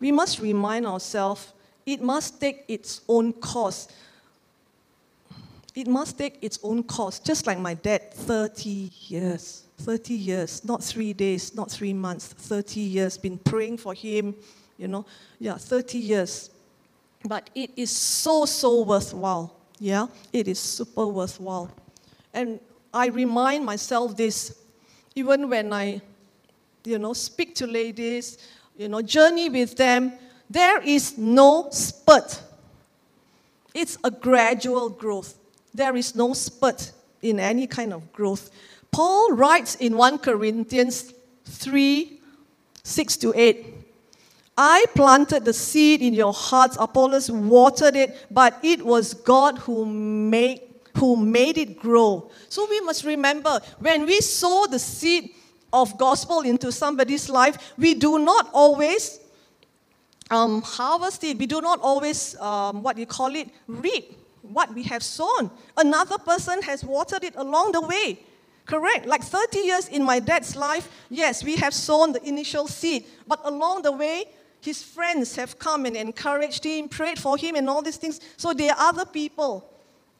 we 0.00 0.10
must 0.10 0.40
remind 0.40 0.86
ourselves 0.86 1.52
it 1.86 2.02
must 2.02 2.40
take 2.40 2.64
its 2.68 3.00
own 3.08 3.32
course. 3.32 3.88
It 5.74 5.86
must 5.86 6.18
take 6.18 6.38
its 6.42 6.58
own 6.62 6.82
course, 6.82 7.18
just 7.18 7.46
like 7.46 7.58
my 7.58 7.74
dad, 7.74 8.12
30 8.12 8.90
years. 9.08 9.64
30 9.80 10.14
years, 10.14 10.64
not 10.64 10.82
three 10.82 11.12
days, 11.12 11.54
not 11.54 11.70
three 11.70 11.94
months, 11.94 12.26
30 12.26 12.80
years, 12.80 13.16
been 13.16 13.38
praying 13.38 13.78
for 13.78 13.94
him, 13.94 14.34
you 14.76 14.88
know. 14.88 15.06
Yeah, 15.38 15.54
30 15.54 15.98
years. 15.98 16.50
But 17.24 17.48
it 17.54 17.70
is 17.76 17.90
so, 17.90 18.44
so 18.44 18.82
worthwhile. 18.82 19.54
Yeah, 19.78 20.06
it 20.32 20.48
is 20.48 20.58
super 20.58 21.06
worthwhile. 21.06 21.70
And 22.34 22.60
I 22.92 23.06
remind 23.06 23.64
myself 23.64 24.16
this 24.16 24.56
even 25.14 25.48
when 25.48 25.72
I, 25.72 26.00
you 26.84 26.98
know, 26.98 27.12
speak 27.12 27.54
to 27.56 27.66
ladies, 27.66 28.38
you 28.76 28.88
know, 28.88 29.02
journey 29.02 29.48
with 29.48 29.76
them, 29.76 30.12
there 30.50 30.82
is 30.82 31.16
no 31.16 31.68
spurt. 31.70 32.42
It's 33.72 33.96
a 34.02 34.10
gradual 34.10 34.90
growth. 34.90 35.38
There 35.72 35.94
is 35.94 36.16
no 36.16 36.32
spurt 36.34 36.90
in 37.22 37.38
any 37.38 37.68
kind 37.68 37.94
of 37.94 38.12
growth. 38.12 38.50
Paul 38.90 39.32
writes 39.32 39.76
in 39.76 39.96
1 39.96 40.18
Corinthians 40.18 41.14
3 41.44 42.20
6 42.82 43.16
to 43.18 43.32
8. 43.36 43.66
I 44.56 44.84
planted 44.94 45.44
the 45.44 45.52
seed 45.52 46.02
in 46.02 46.12
your 46.14 46.32
hearts, 46.32 46.76
Apollos 46.80 47.30
watered 47.30 47.94
it, 47.94 48.26
but 48.30 48.58
it 48.62 48.84
was 48.84 49.14
God 49.14 49.58
who 49.58 49.86
made, 49.86 50.62
who 50.96 51.16
made 51.16 51.56
it 51.56 51.78
grow. 51.78 52.30
So 52.48 52.66
we 52.68 52.80
must 52.80 53.04
remember 53.04 53.60
when 53.78 54.06
we 54.06 54.20
sow 54.20 54.66
the 54.68 54.78
seed 54.78 55.34
of 55.72 55.96
gospel 55.96 56.40
into 56.40 56.72
somebody's 56.72 57.28
life, 57.28 57.74
we 57.78 57.94
do 57.94 58.18
not 58.18 58.50
always 58.52 59.19
um, 60.30 60.62
harvest 60.62 61.24
it. 61.24 61.38
We 61.38 61.46
do 61.46 61.60
not 61.60 61.80
always, 61.80 62.36
um, 62.36 62.82
what 62.82 62.96
you 62.96 63.06
call 63.06 63.34
it, 63.34 63.48
reap 63.66 64.16
what 64.42 64.72
we 64.74 64.82
have 64.84 65.02
sown. 65.02 65.50
Another 65.76 66.18
person 66.18 66.62
has 66.62 66.84
watered 66.84 67.24
it 67.24 67.34
along 67.36 67.72
the 67.72 67.80
way. 67.80 68.20
Correct. 68.66 69.06
Like 69.06 69.22
30 69.22 69.58
years 69.58 69.88
in 69.88 70.02
my 70.02 70.20
dad's 70.20 70.54
life, 70.54 70.88
yes, 71.08 71.42
we 71.42 71.56
have 71.56 71.74
sown 71.74 72.12
the 72.12 72.26
initial 72.26 72.68
seed. 72.68 73.04
But 73.26 73.40
along 73.44 73.82
the 73.82 73.92
way, 73.92 74.26
his 74.60 74.82
friends 74.82 75.34
have 75.36 75.58
come 75.58 75.86
and 75.86 75.96
encouraged 75.96 76.64
him, 76.64 76.88
prayed 76.88 77.18
for 77.18 77.36
him, 77.36 77.56
and 77.56 77.68
all 77.68 77.82
these 77.82 77.96
things. 77.96 78.20
So 78.36 78.52
there 78.52 78.72
are 78.72 78.88
other 78.88 79.04
people 79.04 79.68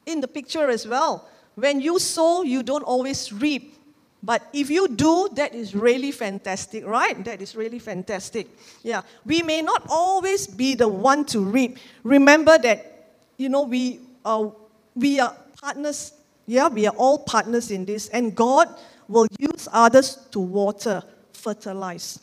in 0.07 0.21
the 0.21 0.29
picture 0.29 0.69
as 0.69 0.87
well. 0.87 1.29
When 1.55 1.81
you 1.81 1.99
sow, 1.99 2.43
you 2.43 2.63
don't 2.63 2.83
always 2.83 3.33
reap. 3.33 3.77
But 4.23 4.47
if 4.53 4.69
you 4.69 4.89
do, 4.89 5.31
that 5.35 5.55
is 5.55 5.75
really 5.75 6.13
fantastic, 6.13 6.87
right? 6.87 7.25
That 7.25 7.41
is 7.41 7.57
really 7.57 7.79
fantastic. 7.79 8.49
Yeah. 8.83 9.03
We 9.25 9.43
may 9.43 9.63
not 9.63 9.87
always 9.89 10.47
be 10.47 10.75
the 10.75 10.89
one 10.89 11.25
to 11.27 11.41
reap. 11.41 11.79
Remember 12.03 12.59
that, 12.59 13.15
you 13.39 13.49
know, 13.49 13.63
we, 13.63 14.01
uh, 14.25 14.51
we 14.95 15.21
are 15.21 15.35
partners. 15.61 16.13
Yeah, 16.47 16.69
we 16.69 16.87
are 16.87 16.95
all 16.97 17.19
partners 17.19 17.71
in 17.71 17.87
this. 17.87 18.09
And 18.09 18.35
God 18.35 18.69
will 19.09 19.27
use 19.39 19.69
others 19.73 20.17
to 20.33 20.41
water, 20.41 21.03
fertilize. 21.33 22.21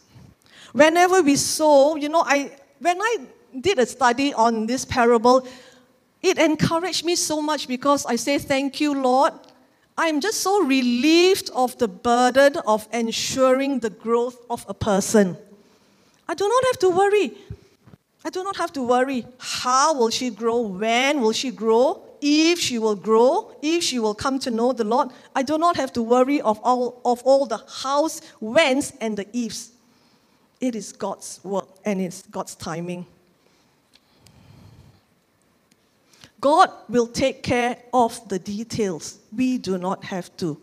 Whenever 0.74 1.24
we 1.24 1.36
sow, 1.36 1.96
you 1.96 2.10
know, 2.10 2.24
I, 2.26 2.52
when 2.80 3.02
I 3.02 3.18
did 3.60 3.80
a 3.80 3.88
study 3.88 4.36
on 4.36 4.68
this 4.68 4.86
parable, 4.86 5.48
it 6.22 6.38
encouraged 6.38 7.06
me 7.06 7.16
so 7.16 7.42
much 7.42 7.68
because 7.68 8.06
I 8.06 8.18
say, 8.18 8.38
Thank 8.38 8.80
you, 8.82 8.94
Lord 8.94 9.34
I'm 9.98 10.22
just 10.22 10.42
so 10.42 10.64
relieved 10.64 11.50
of 11.56 11.78
the 11.80 11.88
burden 11.88 12.58
of 12.68 12.88
ensuring 12.94 13.80
the 13.80 13.90
growth 13.90 14.38
of 14.50 14.64
a 14.70 14.74
person. 14.74 15.36
I 16.30 16.36
do 16.36 16.48
not 16.48 16.64
have 16.66 16.80
to 16.80 16.90
worry. 16.90 17.34
I 18.24 18.30
do 18.30 18.44
not 18.44 18.58
have 18.58 18.72
to 18.74 18.84
worry. 18.84 19.26
How 19.40 19.98
will 19.98 20.10
she 20.10 20.30
grow? 20.30 20.62
When 20.62 21.22
will 21.22 21.32
she 21.32 21.50
grow? 21.50 22.04
If 22.22 22.60
she 22.60 22.78
will 22.78 22.96
grow, 22.96 23.56
if 23.62 23.84
she 23.84 24.00
will 24.00 24.14
come 24.14 24.38
to 24.40 24.52
know 24.52 24.72
the 24.72 24.84
Lord, 24.84 25.10
I 25.36 25.44
do 25.44 25.58
not 25.58 25.78
have 25.78 25.94
to 25.94 26.04
worry 26.04 26.42
of 26.42 26.60
all, 26.64 27.02
of 27.06 27.22
all 27.24 27.46
the 27.46 27.58
hows, 27.68 28.22
whens, 28.40 28.94
and 29.02 29.18
the 29.18 29.26
ifs. 29.36 29.72
It 30.60 30.76
is 30.76 30.92
God's 30.92 31.40
work 31.44 31.70
and 31.86 32.02
it's 32.02 32.24
God's 32.24 32.56
timing. 32.56 33.06
God 36.40 36.72
will 36.88 37.08
take 37.08 37.44
care 37.44 37.78
of 37.94 38.28
the 38.30 38.40
details. 38.40 39.20
We 39.36 39.58
do 39.58 39.78
not 39.78 40.04
have 40.06 40.36
to. 40.38 40.60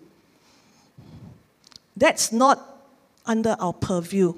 That's 1.96 2.32
not 2.32 2.82
under 3.26 3.56
our 3.58 3.72
purview. 3.72 4.34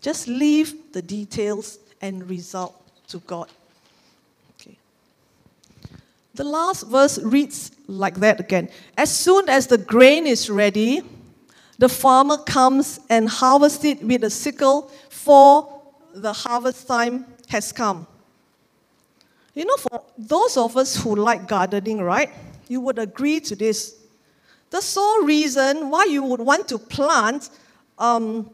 Just 0.00 0.28
leave 0.28 0.92
the 0.92 1.02
details 1.02 1.78
and 2.00 2.28
result 2.28 2.74
to 3.08 3.18
God. 3.20 3.48
Okay. 4.60 4.76
The 6.34 6.44
last 6.44 6.86
verse 6.88 7.18
reads 7.18 7.70
like 7.86 8.16
that 8.16 8.40
again. 8.40 8.68
As 8.96 9.14
soon 9.14 9.48
as 9.48 9.66
the 9.66 9.78
grain 9.78 10.26
is 10.26 10.50
ready, 10.50 11.02
the 11.78 11.88
farmer 11.88 12.38
comes 12.38 13.00
and 13.08 13.28
harvests 13.28 13.84
it 13.84 14.02
with 14.02 14.24
a 14.24 14.30
sickle, 14.30 14.90
for 15.08 15.80
the 16.14 16.32
harvest 16.32 16.86
time 16.86 17.26
has 17.48 17.72
come. 17.72 18.06
You 19.54 19.64
know, 19.64 19.76
for 19.76 20.02
those 20.18 20.56
of 20.56 20.76
us 20.76 20.96
who 20.96 21.14
like 21.14 21.46
gardening, 21.46 22.00
right, 22.00 22.30
you 22.68 22.80
would 22.80 22.98
agree 22.98 23.40
to 23.40 23.54
this. 23.54 23.96
The 24.70 24.80
sole 24.80 25.22
reason 25.22 25.90
why 25.90 26.06
you 26.06 26.24
would 26.24 26.40
want 26.40 26.66
to 26.68 26.78
plant 26.78 27.50
um, 27.98 28.50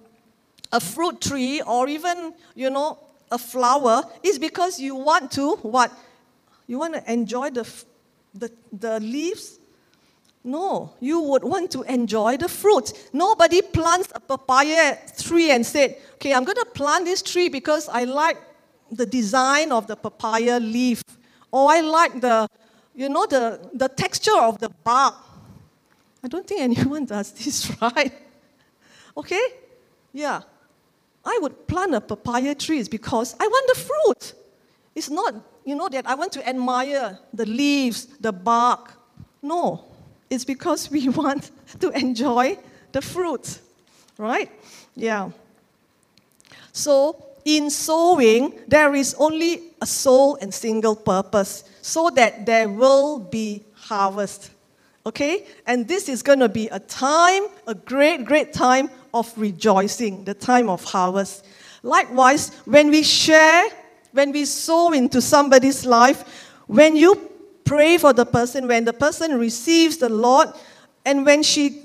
a 0.71 0.81
fruit 0.81 1.21
tree 1.21 1.63
or 1.63 1.89
even, 1.89 2.35
you 2.55 2.69
know, 2.69 2.99
a 3.31 3.39
flower 3.39 4.03
is 4.23 4.39
because 4.39 4.79
you 4.79 4.95
want 4.95 5.31
to 5.33 5.57
what? 5.57 5.91
You 6.67 6.79
want 6.79 6.95
to 6.95 7.13
enjoy 7.13 7.51
the, 7.51 7.67
the, 8.35 8.51
the 8.73 9.01
leaves? 9.01 9.59
No, 10.43 10.93
you 11.01 11.21
would 11.21 11.45
want 11.45 11.71
to 11.73 11.83
enjoy 11.83 12.37
the 12.37 12.49
fruit. 12.49 12.93
Nobody 13.13 13.63
plants 13.63 14.09
a 14.15 14.21
papaya 14.21 14.97
tree 15.19 15.51
and 15.51 15.65
said, 15.65 15.97
okay, 16.15 16.33
I'm 16.35 16.45
going 16.45 16.57
to 16.57 16.67
plant 16.75 17.05
this 17.05 17.23
tree 17.23 17.49
because 17.49 17.89
I 17.89 18.05
like 18.05 18.39
the 18.91 19.07
design 19.07 19.73
of 19.73 19.87
the 19.87 19.97
papaya 19.97 20.59
leaf, 20.59 21.03
or 21.51 21.71
I 21.71 21.81
like 21.81 22.21
the, 22.21 22.49
you 22.95 23.09
know, 23.09 23.27
the, 23.27 23.71
the 23.75 23.89
texture 23.89 24.39
of 24.39 24.59
the 24.59 24.69
bark. 24.69 25.15
I 26.23 26.29
don't 26.29 26.47
think 26.47 26.61
anyone 26.71 27.05
does 27.05 27.33
this, 27.33 27.73
right? 27.83 28.13
Okay? 29.17 29.43
Yeah. 30.13 30.43
I 31.25 31.39
would 31.43 31.67
plant 31.67 31.95
a 31.95 32.01
papaya 32.01 32.55
tree 32.55 32.83
because 32.91 33.37
I 33.39 33.47
want 33.47 33.77
the 33.77 33.81
fruit. 33.81 34.35
It's 34.95 35.11
not, 35.11 35.35
you 35.65 35.75
know, 35.75 35.89
that 35.89 36.07
I 36.07 36.15
want 36.15 36.33
to 36.33 36.49
admire 36.49 37.19
the 37.33 37.47
leaves, 37.47 38.07
the 38.21 38.33
bark. 38.33 38.95
No. 39.43 39.85
It's 40.29 40.45
because 40.45 40.91
we 40.91 41.09
want 41.23 41.51
to 41.81 41.91
enjoy 41.91 42.59
the 42.93 43.03
fruit, 43.03 43.59
right? 44.17 44.51
Yeah. 44.95 45.31
So 46.73 47.30
in 47.45 47.71
sowing, 47.71 48.55
there 48.69 48.95
is 48.95 49.15
only 49.19 49.73
a 49.81 49.87
sole 49.87 50.37
and 50.37 50.53
single 50.53 50.97
purpose, 50.97 51.65
so 51.83 52.11
that 52.11 52.47
there 52.47 52.69
will 52.69 53.19
be 53.19 53.65
harvest. 53.75 54.51
Okay? 55.07 55.47
And 55.67 55.89
this 55.89 56.09
is 56.09 56.23
going 56.23 56.41
to 56.41 56.49
be 56.49 56.69
a 56.69 56.79
time, 56.79 57.45
a 57.67 57.75
great, 57.75 58.25
great 58.25 58.53
time 58.53 58.91
of 59.15 59.33
rejoicing, 59.37 60.25
the 60.25 60.35
time 60.35 60.69
of 60.69 60.85
harvest. 60.85 61.45
Likewise, 61.83 62.55
when 62.65 62.91
we 62.91 63.03
share, 63.03 63.69
when 64.13 64.33
we 64.33 64.45
sow 64.45 64.93
into 64.93 65.21
somebody's 65.21 65.87
life, 65.87 66.53
when 66.67 66.95
you 66.97 67.31
pray 67.65 67.97
for 67.99 68.13
the 68.13 68.27
person, 68.27 68.69
when 68.69 68.85
the 68.85 68.93
person 68.93 69.39
receives 69.39 69.97
the 69.97 70.09
Lord, 70.09 70.49
and 71.05 71.25
when 71.25 71.43
she 71.43 71.85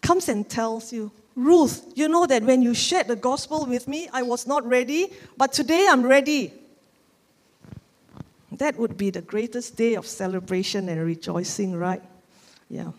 comes 0.00 0.28
and 0.28 0.48
tells 0.48 0.92
you, 0.92 1.10
Ruth, 1.34 1.92
you 1.94 2.08
know 2.08 2.26
that 2.26 2.42
when 2.42 2.62
you 2.62 2.74
shared 2.74 3.08
the 3.08 3.16
gospel 3.16 3.66
with 3.66 3.88
me, 3.88 4.08
I 4.12 4.22
was 4.22 4.46
not 4.46 4.66
ready, 4.66 5.12
but 5.36 5.52
today 5.52 5.86
I'm 5.88 6.02
ready. 6.02 6.52
That 8.52 8.76
would 8.76 8.96
be 8.98 9.10
the 9.10 9.22
greatest 9.22 9.76
day 9.76 9.94
of 9.94 10.06
celebration 10.06 10.88
and 10.88 11.02
rejoicing, 11.04 11.74
right? 11.74 12.02
Yeah. 12.68 12.92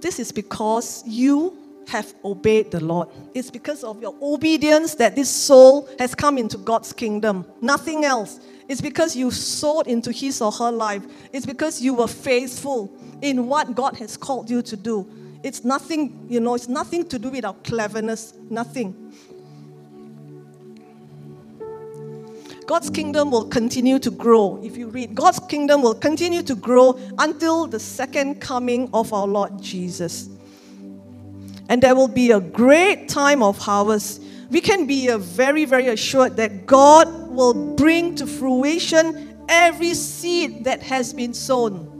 This 0.00 0.18
is 0.18 0.32
because 0.32 1.04
you 1.06 1.56
have 1.88 2.12
obeyed 2.24 2.72
the 2.72 2.82
Lord. 2.82 3.08
It's 3.32 3.50
because 3.50 3.84
of 3.84 4.02
your 4.02 4.14
obedience 4.20 4.96
that 4.96 5.14
this 5.14 5.30
soul 5.30 5.88
has 6.00 6.14
come 6.14 6.36
into 6.36 6.58
God's 6.58 6.92
kingdom. 6.92 7.46
Nothing 7.60 8.04
else. 8.04 8.40
It's 8.68 8.80
because 8.80 9.14
you 9.14 9.30
sowed 9.30 9.86
into 9.86 10.10
his 10.10 10.42
or 10.42 10.50
her 10.50 10.72
life. 10.72 11.04
It's 11.32 11.46
because 11.46 11.80
you 11.80 11.94
were 11.94 12.08
faithful 12.08 12.92
in 13.22 13.46
what 13.46 13.74
God 13.76 13.96
has 13.98 14.16
called 14.16 14.50
you 14.50 14.62
to 14.62 14.76
do. 14.76 15.08
It's 15.42 15.64
nothing, 15.64 16.26
you 16.28 16.40
know, 16.40 16.54
it's 16.54 16.68
nothing 16.68 17.06
to 17.08 17.18
do 17.18 17.30
with 17.30 17.44
our 17.44 17.54
cleverness. 17.64 18.34
Nothing. 18.50 19.12
God's 22.66 22.90
kingdom 22.90 23.30
will 23.30 23.44
continue 23.44 24.00
to 24.00 24.10
grow. 24.10 24.60
If 24.62 24.76
you 24.76 24.88
read, 24.88 25.14
God's 25.14 25.38
kingdom 25.38 25.82
will 25.82 25.94
continue 25.94 26.42
to 26.42 26.56
grow 26.56 26.98
until 27.18 27.68
the 27.68 27.78
second 27.78 28.40
coming 28.40 28.90
of 28.92 29.12
our 29.12 29.26
Lord 29.26 29.62
Jesus. 29.62 30.28
And 31.68 31.80
there 31.80 31.94
will 31.94 32.08
be 32.08 32.32
a 32.32 32.40
great 32.40 33.08
time 33.08 33.42
of 33.42 33.56
harvest. 33.56 34.22
We 34.50 34.60
can 34.60 34.86
be 34.86 35.08
very, 35.16 35.64
very 35.64 35.88
assured 35.88 36.36
that 36.36 36.66
God 36.66 37.30
will 37.30 37.54
bring 37.76 38.16
to 38.16 38.26
fruition 38.26 39.44
every 39.48 39.94
seed 39.94 40.64
that 40.64 40.82
has 40.82 41.12
been 41.12 41.34
sown. 41.34 41.95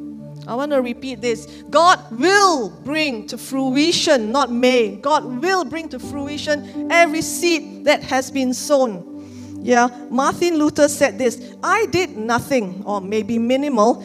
I 0.46 0.54
want 0.54 0.72
to 0.72 0.80
repeat 0.80 1.20
this. 1.20 1.46
God 1.70 1.98
will 2.10 2.70
bring 2.70 3.26
to 3.28 3.38
fruition, 3.38 4.30
not 4.30 4.50
may. 4.50 4.96
God 4.96 5.24
will 5.42 5.64
bring 5.64 5.88
to 5.90 5.98
fruition 5.98 6.90
every 6.90 7.22
seed 7.22 7.84
that 7.84 8.02
has 8.04 8.30
been 8.30 8.54
sown. 8.54 9.14
Yeah, 9.62 9.88
Martin 10.10 10.58
Luther 10.58 10.88
said 10.88 11.18
this 11.18 11.54
I 11.62 11.86
did 11.86 12.16
nothing, 12.16 12.82
or 12.86 13.00
maybe 13.00 13.38
minimal. 13.38 14.04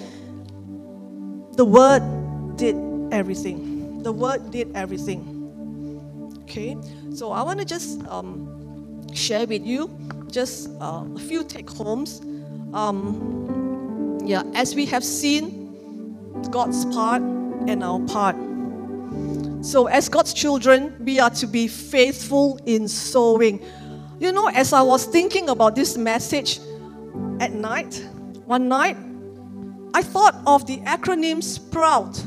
The 1.56 1.66
Word 1.66 2.58
did 2.58 2.76
everything. 3.14 4.02
The 4.02 4.12
Word 4.12 4.50
did 4.50 4.76
everything. 4.76 5.38
Okay, 6.44 6.76
so 7.14 7.32
I 7.32 7.44
want 7.44 7.60
to 7.60 7.66
just 7.66 8.04
um, 8.08 9.08
share 9.14 9.46
with 9.46 9.66
you 9.66 9.90
just 10.32 10.70
uh, 10.80 11.06
a 11.16 11.20
few 11.20 11.44
take 11.44 11.70
homes. 11.70 12.22
Um, 12.74 14.20
yeah, 14.26 14.44
as 14.56 14.74
we 14.74 14.86
have 14.88 15.04
seen 15.04 15.61
God's 16.50 16.86
part 16.86 17.22
and 17.22 17.84
our 17.84 18.00
part. 18.02 18.36
So, 19.64 19.88
as 19.88 20.10
God's 20.10 20.34
children, 20.34 20.96
we 21.00 21.20
are 21.20 21.30
to 21.32 21.48
be 21.48 21.68
faithful 21.68 22.60
in 22.66 22.88
sowing. 22.88 23.64
You 24.20 24.32
know, 24.32 24.48
as 24.48 24.74
I 24.74 24.82
was 24.82 25.06
thinking 25.06 25.50
about 25.50 25.76
this 25.76 25.98
message 25.98 26.60
at 27.40 27.54
night, 27.54 28.04
one 28.46 28.68
night, 28.68 28.98
I 29.94 30.02
thought 30.02 30.36
of 30.48 30.66
the 30.66 30.78
acronym 30.82 31.44
SPROUT. 31.44 32.26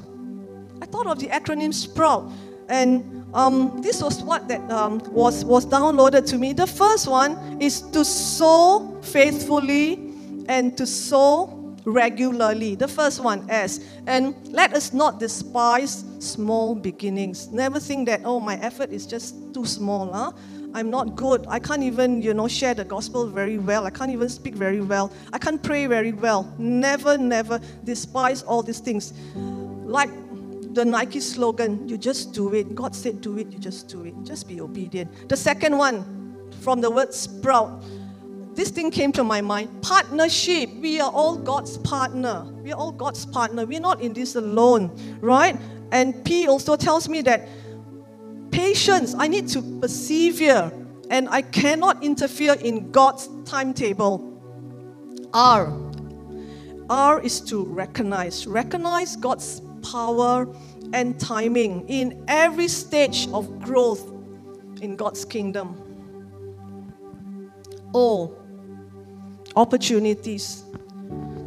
I 0.83 0.87
thought 0.87 1.07
of 1.07 1.19
the 1.19 1.29
acronym 1.29 1.73
SPROUT. 1.73 2.31
And 2.69 3.27
um, 3.35 3.81
this 3.83 4.03
was 4.03 4.23
what 4.23 4.49
that 4.49 4.71
um, 4.71 5.01
was, 5.11 5.45
was 5.45 5.67
downloaded 5.67 6.27
to 6.29 6.39
me. 6.39 6.53
The 6.53 6.67
first 6.67 7.09
one 7.09 7.61
is 7.61 7.81
to 7.93 8.05
sow 8.05 8.99
faithfully 9.03 10.13
and 10.49 10.77
to 10.77 10.87
sow 10.87 11.64
regularly. 11.85 12.75
The 12.75 12.89
first 12.89 13.23
one 13.23 13.49
is, 13.51 13.85
and 14.07 14.35
let 14.49 14.75
us 14.75 14.93
not 14.93 15.21
despise 15.21 16.05
small 16.19 16.75
beginnings. 16.75 17.49
Never 17.49 17.79
think 17.79 18.09
that, 18.09 18.23
oh, 18.25 18.41
my 18.41 18.57
effort 18.57 18.91
is 18.91 19.07
just 19.07 19.35
too 19.55 19.67
small. 19.67 20.13
Huh? 20.13 20.33
I'm 20.75 20.91
not 20.91 21.15
good. 21.15 21.47
I 21.49 21.61
can't 21.61 21.83
even, 21.83 22.21
you 22.21 22.35
know, 22.35 22.49
share 22.49 22.75
the 22.75 22.85
gospel 22.85 23.27
very 23.27 23.59
well. 23.59 23.87
I 23.87 23.91
can't 23.91 24.11
even 24.11 24.29
speak 24.29 24.55
very 24.55 24.81
well. 24.81 25.13
I 25.33 25.39
can't 25.39 25.63
pray 25.63 25.87
very 25.87 26.13
well. 26.13 26.53
Never, 26.59 27.17
never 27.17 27.61
despise 27.85 28.43
all 28.43 28.63
these 28.63 28.81
things. 28.81 29.13
Like 29.37 30.11
the 30.75 30.85
Nike 30.85 31.21
slogan, 31.21 31.89
you 31.89 31.97
just 31.97 32.33
do 32.33 32.53
it. 32.55 32.75
God 32.75 32.97
said 32.97 33.21
do 33.21 33.39
it, 33.39 33.53
you 33.53 33.59
just 33.59 33.87
do 33.89 34.05
it. 34.05 34.15
Just 34.25 34.49
be 34.49 34.61
obedient. 34.61 35.29
The 35.29 35.37
second 35.37 35.79
one, 35.79 36.51
from 36.61 36.81
the 36.81 36.91
word 36.91 37.15
sprout, 37.15 37.85
this 38.55 38.71
thing 38.71 38.91
came 38.91 39.13
to 39.13 39.25
my 39.25 39.41
mind 39.41 39.83
partnership. 39.83 40.71
We 40.77 41.01
are 41.01 41.11
all 41.11 41.37
God's 41.37 41.79
partner. 41.79 42.45
We 42.63 42.73
are 42.73 42.79
all 42.79 42.93
God's 42.93 43.27
partner. 43.27 43.67
We're 43.67 43.81
not 43.81 44.01
in 44.01 44.13
this 44.13 44.37
alone, 44.37 44.97
right? 45.21 45.59
And 45.93 46.25
P 46.25 46.47
also 46.47 46.77
tells 46.77 47.09
me 47.09 47.23
that 47.23 47.49
patience. 48.51 49.15
I 49.19 49.29
need 49.29 49.49
to 49.49 49.63
persevere 49.81 50.73
and 51.11 51.29
I 51.29 51.43
cannot 51.43 52.03
interfere 52.03 52.55
in 52.55 52.91
God's 52.91 53.29
timetable. 53.45 54.31
R. 55.33 55.73
R 56.89 57.21
is 57.21 57.41
to 57.43 57.65
recognize. 57.65 58.47
Recognize 58.47 59.17
God's 59.17 59.61
power 59.83 60.49
and 60.93 61.19
timing 61.19 61.89
in 61.89 62.25
every 62.29 62.69
stage 62.69 63.29
of 63.33 63.61
growth 63.61 64.13
in 64.81 64.97
God's 64.97 65.25
kingdom. 65.25 65.81
O. 67.95 68.37
Opportunities. 69.57 70.65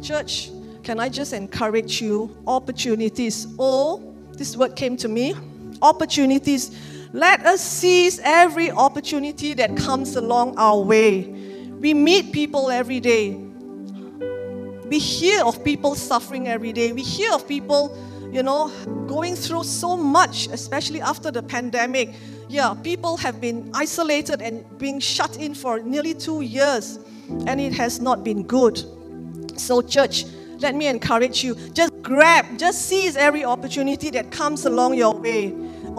Church, 0.02 0.50
can 0.82 1.00
I 1.00 1.08
just 1.08 1.32
encourage 1.32 2.00
you? 2.00 2.36
Opportunities. 2.46 3.46
O, 3.58 4.14
this 4.32 4.56
word 4.56 4.76
came 4.76 4.96
to 4.98 5.08
me. 5.08 5.34
Opportunities 5.82 6.76
let 7.12 7.46
us 7.46 7.62
seize 7.62 8.20
every 8.22 8.70
opportunity 8.70 9.54
that 9.54 9.76
comes 9.76 10.16
along 10.16 10.58
our 10.58 10.78
way. 10.78 11.22
We 11.80 11.94
meet 11.94 12.32
people 12.32 12.70
every 12.70 13.00
day. 13.00 13.30
We 14.84 14.98
hear 14.98 15.42
of 15.44 15.64
people 15.64 15.94
suffering 15.94 16.48
every 16.48 16.72
day. 16.72 16.92
We 16.92 17.02
hear 17.02 17.32
of 17.32 17.48
people, 17.48 17.96
you 18.30 18.42
know, 18.42 18.70
going 19.06 19.36
through 19.36 19.64
so 19.64 19.96
much, 19.96 20.48
especially 20.48 21.00
after 21.00 21.30
the 21.30 21.42
pandemic. 21.42 22.14
Yeah, 22.48 22.74
people 22.82 23.16
have 23.18 23.40
been 23.40 23.70
isolated 23.74 24.40
and 24.40 24.64
being 24.78 25.00
shut 25.00 25.36
in 25.36 25.54
for 25.54 25.80
nearly 25.80 26.14
two 26.14 26.40
years, 26.40 26.98
and 27.46 27.60
it 27.60 27.74
has 27.74 28.00
not 28.00 28.24
been 28.24 28.42
good. 28.42 28.82
So, 29.56 29.82
church, 29.82 30.24
let 30.58 30.74
me 30.74 30.86
encourage 30.86 31.44
you 31.44 31.54
just 31.72 31.92
grab, 32.02 32.58
just 32.58 32.86
seize 32.86 33.16
every 33.16 33.44
opportunity 33.44 34.10
that 34.10 34.32
comes 34.32 34.64
along 34.64 34.94
your 34.94 35.14
way 35.14 35.54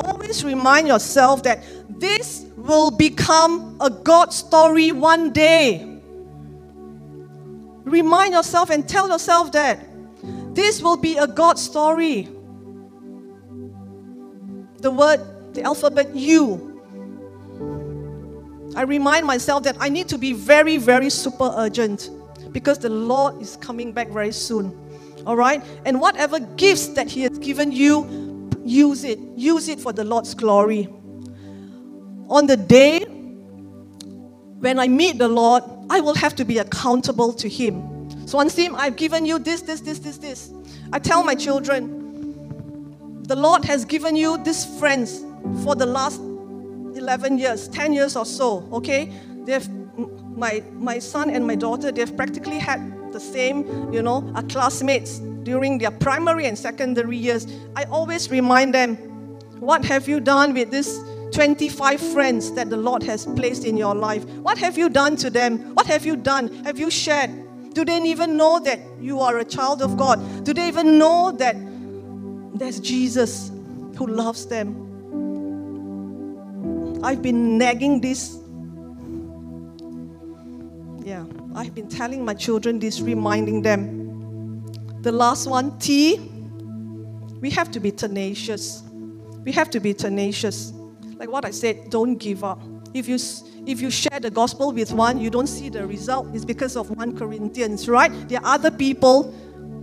always 0.06 0.44
remind 0.44 0.88
yourself 0.88 1.44
that 1.44 1.64
this 2.00 2.46
will 2.56 2.92
become 2.92 3.78
a 3.82 3.90
God 3.90 4.34
story 4.34 4.92
one 4.92 5.32
day. 5.32 6.00
Remind 7.84 8.34
yourself 8.34 8.70
and 8.70 8.88
tell 8.88 9.10
yourself 9.10 9.52
that 9.54 9.80
this 10.54 10.82
will 10.82 10.98
be 10.98 11.18
a 11.18 11.28
God 11.28 11.58
story. 11.58 12.30
The 14.78 14.92
word, 14.92 15.22
the 15.54 15.64
alphabet 15.64 16.16
U. 16.16 16.66
I 18.76 18.84
remind 18.84 19.26
myself 19.26 19.64
that 19.64 19.78
I 19.80 19.90
need 19.90 20.08
to 20.10 20.18
be 20.18 20.34
very, 20.34 20.78
very 20.78 21.10
super 21.10 21.54
urgent 21.58 22.10
because 22.52 22.80
the 22.80 22.90
Lord 22.90 23.42
is 23.42 23.58
coming 23.58 23.92
back 23.92 24.10
very 24.10 24.32
soon. 24.32 24.78
All 25.26 25.36
right? 25.36 25.64
And 25.86 26.00
whatever 26.00 26.40
gifts 26.40 26.88
that 26.90 27.10
He 27.10 27.22
has 27.22 27.38
given 27.40 27.72
you, 27.72 28.50
use 28.64 29.04
it. 29.04 29.20
Use 29.36 29.68
it 29.68 29.80
for 29.80 29.92
the 29.92 30.04
Lord's 30.04 30.34
glory. 30.34 30.88
On 32.30 32.46
the 32.46 32.58
day 32.58 33.06
when 34.60 34.80
I 34.80 34.88
meet 34.88 35.18
the 35.18 35.28
Lord, 35.28 35.64
I 35.90 36.00
will 36.00 36.16
have 36.16 36.36
to 36.36 36.46
be 36.46 36.60
accountable 36.60 37.34
to 37.34 37.50
Him. 37.50 37.82
Swansim, 38.26 38.76
I've 38.76 38.96
given 38.96 39.26
you 39.26 39.40
this, 39.40 39.62
this, 39.62 39.82
this, 39.82 40.00
this, 40.00 40.18
this. 40.18 40.54
I 40.94 41.00
tell 41.00 41.24
my 41.24 41.34
children, 41.34 43.24
the 43.24 43.36
Lord 43.36 43.66
has 43.66 43.86
given 43.86 44.16
you 44.16 44.38
these 44.44 44.66
friends 44.80 45.24
for 45.64 45.76
the 45.76 45.86
last 45.86 46.20
11 46.20 47.38
years, 47.38 47.68
10 47.68 47.94
years 47.94 48.16
or 48.16 48.26
so, 48.26 48.68
okay? 48.72 49.12
They've, 49.46 49.68
my, 50.36 50.64
my 50.74 51.00
son 51.00 51.30
and 51.30 51.46
my 51.46 51.56
daughter, 51.56 51.92
they've 51.92 52.16
practically 52.16 52.60
had 52.60 53.12
the 53.12 53.20
same, 53.20 53.92
you 53.92 54.02
know, 54.02 54.22
classmates 54.50 55.22
during 55.44 55.78
their 55.78 55.92
primary 55.92 56.46
and 56.46 56.58
secondary 56.58 57.18
years, 57.18 57.48
I 57.76 57.84
always 57.86 58.30
remind 58.30 58.74
them, 58.74 58.96
what 59.60 59.84
have 59.86 60.08
you 60.08 60.20
done 60.20 60.54
with 60.54 60.72
these 60.72 61.00
25 61.32 62.00
friends 62.00 62.52
that 62.54 62.70
the 62.70 62.78
Lord 62.78 63.04
has 63.04 63.26
placed 63.26 63.66
in 63.66 63.78
your 63.78 63.96
life? 63.96 64.26
What 64.26 64.58
have 64.58 64.78
you 64.78 64.90
done 64.90 65.16
to 65.18 65.30
them? 65.30 65.74
What 65.76 65.86
have 65.88 66.06
you 66.06 66.16
done? 66.16 66.64
Have 66.66 66.78
you 66.78 66.90
shared? 66.90 67.32
Do 67.74 67.86
they 67.86 68.02
even 68.04 68.38
know 68.38 68.60
that 68.60 68.80
you 69.00 69.20
are 69.20 69.38
a 69.40 69.46
child 69.46 69.82
of 69.82 69.98
God? 69.98 70.44
Do 70.44 70.54
they 70.54 70.68
even 70.68 70.98
know 70.98 71.32
that 71.32 71.56
there's 72.56 72.80
Jesus 72.80 73.52
who 73.96 74.08
loves 74.08 74.46
them? 74.46 74.89
I've 77.02 77.22
been 77.22 77.58
nagging 77.58 78.02
this. 78.02 78.38
Yeah, 81.06 81.26
I've 81.56 81.74
been 81.74 81.88
telling 81.88 82.26
my 82.26 82.34
children 82.34 82.80
this, 82.80 83.00
reminding 83.00 83.62
them. 83.62 84.66
The 85.02 85.12
last 85.12 85.48
one, 85.48 85.80
T, 85.80 86.20
we 87.40 87.50
have 87.52 87.72
to 87.72 87.80
be 87.80 87.92
tenacious. 87.92 88.84
We 89.44 89.54
have 89.54 89.70
to 89.70 89.80
be 89.80 89.94
tenacious. 89.94 90.74
Like 91.18 91.30
what 91.30 91.46
I 91.46 91.52
said, 91.52 91.90
don't 91.90 92.18
give 92.18 92.44
up. 92.44 92.62
If 92.94 93.08
you, 93.08 93.18
if 93.66 93.82
you 93.82 93.90
share 93.90 94.20
the 94.20 94.30
gospel 94.30 94.74
with 94.74 94.92
one, 94.92 95.20
you 95.20 95.30
don't 95.30 95.48
see 95.48 95.70
the 95.70 95.88
result, 95.88 96.28
it's 96.34 96.44
because 96.44 96.76
of 96.76 96.90
1 96.98 97.18
Corinthians, 97.18 97.88
right? 97.88 98.12
There 98.28 98.40
are 98.40 98.56
other 98.56 98.72
people 98.72 99.34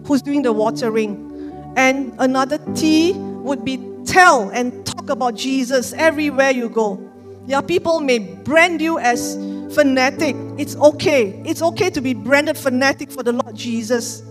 who's 0.07 0.21
doing 0.21 0.43
the 0.43 0.53
watering. 0.53 1.33
And 1.77 2.15
another 2.19 2.59
T 2.75 3.13
would 3.15 3.65
be 3.65 3.96
tell 4.07 4.51
and 4.51 4.87
talk 4.87 5.11
about 5.11 5.35
Jesus 5.35 5.93
everywhere 5.93 6.51
you 6.51 6.69
go. 6.69 7.13
Yeah, 7.47 7.61
people 7.61 8.01
may 8.01 8.19
brand 8.19 8.81
you 8.81 8.99
as 8.99 9.37
fanatic. 9.75 10.35
It's 10.59 10.75
okay. 10.77 11.43
It's 11.45 11.63
okay 11.63 11.91
to 11.91 12.01
be 12.01 12.15
branded 12.15 12.57
fanatic 12.57 13.11
for 13.11 13.23
the 13.23 13.33
Lord 13.33 13.55
Jesus. 13.55 14.23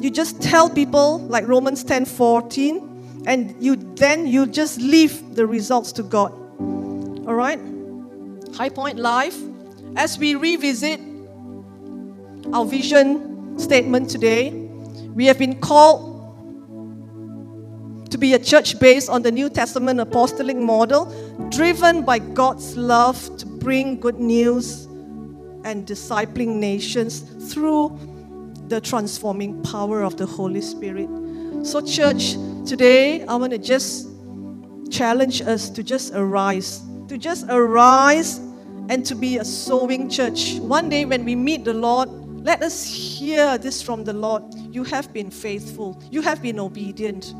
You 0.00 0.10
just 0.10 0.42
tell 0.42 0.68
people 0.68 1.18
like 1.20 1.46
Romans 1.46 1.84
10 1.84 2.04
14, 2.04 3.22
and 3.26 3.54
you 3.62 3.76
then 3.76 4.26
you 4.26 4.46
just 4.46 4.80
leave 4.80 5.34
the 5.34 5.46
results 5.46 5.92
to 5.92 6.02
God. 6.02 6.32
All 7.26 7.34
right? 7.34 7.60
High 8.54 8.68
Point 8.68 8.98
Live, 8.98 9.36
as 9.96 10.18
we 10.18 10.34
revisit 10.34 11.00
our 12.52 12.64
vision 12.64 13.58
statement 13.58 14.10
today, 14.10 14.50
we 15.14 15.26
have 15.26 15.38
been 15.38 15.58
called 15.60 16.13
to 18.14 18.18
be 18.18 18.34
a 18.34 18.38
church 18.38 18.78
based 18.78 19.10
on 19.10 19.22
the 19.22 19.32
New 19.32 19.50
Testament 19.50 19.98
apostolic 19.98 20.56
model, 20.56 21.06
driven 21.50 22.04
by 22.04 22.20
God's 22.20 22.76
love 22.76 23.18
to 23.38 23.44
bring 23.44 23.98
good 23.98 24.20
news 24.20 24.84
and 25.64 25.84
discipling 25.84 26.60
nations 26.60 27.22
through 27.52 27.98
the 28.68 28.80
transforming 28.80 29.60
power 29.64 30.04
of 30.04 30.16
the 30.16 30.26
Holy 30.26 30.60
Spirit. 30.60 31.08
So, 31.66 31.80
church, 31.80 32.34
today 32.64 33.24
I 33.26 33.34
want 33.34 33.50
to 33.52 33.58
just 33.58 34.06
challenge 34.92 35.42
us 35.42 35.68
to 35.70 35.82
just 35.82 36.14
arise 36.14 36.82
to 37.08 37.18
just 37.18 37.46
arise 37.48 38.38
and 38.88 39.04
to 39.06 39.14
be 39.14 39.38
a 39.38 39.44
sowing 39.44 40.08
church. 40.08 40.54
One 40.58 40.88
day 40.88 41.04
when 41.04 41.24
we 41.24 41.34
meet 41.34 41.64
the 41.64 41.74
Lord, 41.74 42.08
let 42.08 42.62
us 42.62 42.84
hear 42.84 43.58
this 43.58 43.82
from 43.82 44.04
the 44.04 44.12
Lord. 44.12 44.42
You 44.70 44.84
have 44.84 45.12
been 45.12 45.30
faithful, 45.30 46.00
you 46.12 46.22
have 46.22 46.40
been 46.40 46.60
obedient. 46.60 47.34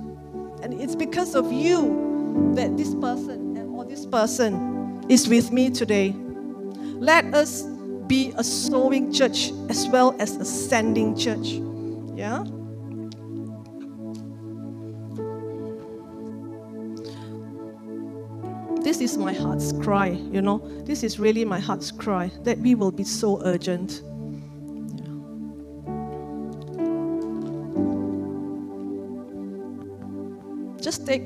And 0.64 0.80
it's 0.80 0.96
because 0.96 1.34
of 1.34 1.52
you 1.52 2.52
that 2.54 2.74
this 2.78 2.94
person 2.94 3.58
or 3.76 3.84
this 3.84 4.06
person 4.06 5.04
is 5.10 5.28
with 5.28 5.52
me 5.52 5.68
today. 5.68 6.14
Let 6.98 7.34
us 7.34 7.64
be 8.06 8.32
a 8.38 8.42
sowing 8.42 9.12
church 9.12 9.52
as 9.68 9.86
well 9.88 10.16
as 10.18 10.36
a 10.36 10.44
sending 10.46 11.14
church. 11.14 11.60
Yeah? 12.16 12.44
this 18.84 19.00
is 19.00 19.18
my 19.18 19.32
heart's 19.32 19.72
cry, 19.72 20.08
you 20.08 20.40
know. 20.40 20.58
This 20.84 21.02
is 21.02 21.18
really 21.18 21.44
my 21.44 21.58
heart's 21.58 21.90
cry 21.90 22.30
that 22.44 22.58
we 22.58 22.74
will 22.74 22.92
be 22.92 23.04
so 23.04 23.42
urgent. 23.44 24.02
Just 30.85 31.07
take 31.07 31.22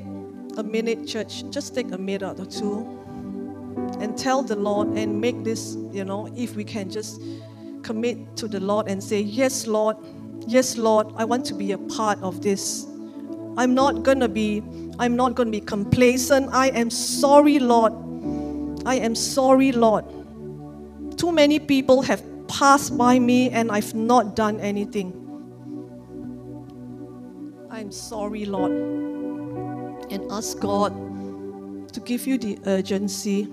a 0.55 0.63
minute, 0.63 1.05
church. 1.05 1.43
Just 1.49 1.75
take 1.75 1.91
a 1.91 1.97
minute 1.97 2.39
or 2.39 2.45
two 2.45 2.87
and 3.99 4.17
tell 4.17 4.41
the 4.41 4.55
Lord 4.55 4.87
and 4.97 5.19
make 5.19 5.43
this, 5.43 5.75
you 5.91 6.05
know, 6.05 6.33
if 6.33 6.55
we 6.55 6.63
can 6.63 6.89
just 6.89 7.21
commit 7.83 8.37
to 8.37 8.47
the 8.47 8.61
Lord 8.61 8.87
and 8.87 9.03
say, 9.03 9.19
Yes, 9.19 9.67
Lord. 9.67 9.97
Yes, 10.47 10.77
Lord, 10.77 11.07
I 11.17 11.25
want 11.25 11.45
to 11.47 11.53
be 11.53 11.73
a 11.73 11.77
part 11.77 12.23
of 12.23 12.41
this. 12.41 12.87
I'm 13.57 13.73
not 13.75 14.05
to 14.05 14.29
be 14.29 14.63
I'm 14.97 15.17
not 15.17 15.35
to 15.35 15.45
be 15.45 15.59
complacent. 15.59 16.53
I 16.53 16.69
am 16.69 16.89
sorry, 16.89 17.59
Lord. 17.59 17.91
I 18.85 18.95
am 18.95 19.13
sorry, 19.13 19.73
Lord. 19.73 20.05
Too 21.17 21.33
many 21.33 21.59
people 21.59 22.01
have 22.03 22.23
passed 22.47 22.97
by 22.97 23.19
me 23.19 23.49
and 23.49 23.73
I've 23.73 23.93
not 23.93 24.37
done 24.37 24.61
anything. 24.61 25.11
I'm 27.69 27.91
sorry, 27.91 28.45
Lord. 28.45 29.08
And 30.11 30.31
ask 30.31 30.59
God 30.59 30.93
to 31.93 31.99
give 31.99 32.25
you 32.27 32.37
the 32.37 32.59
urgency. 32.65 33.47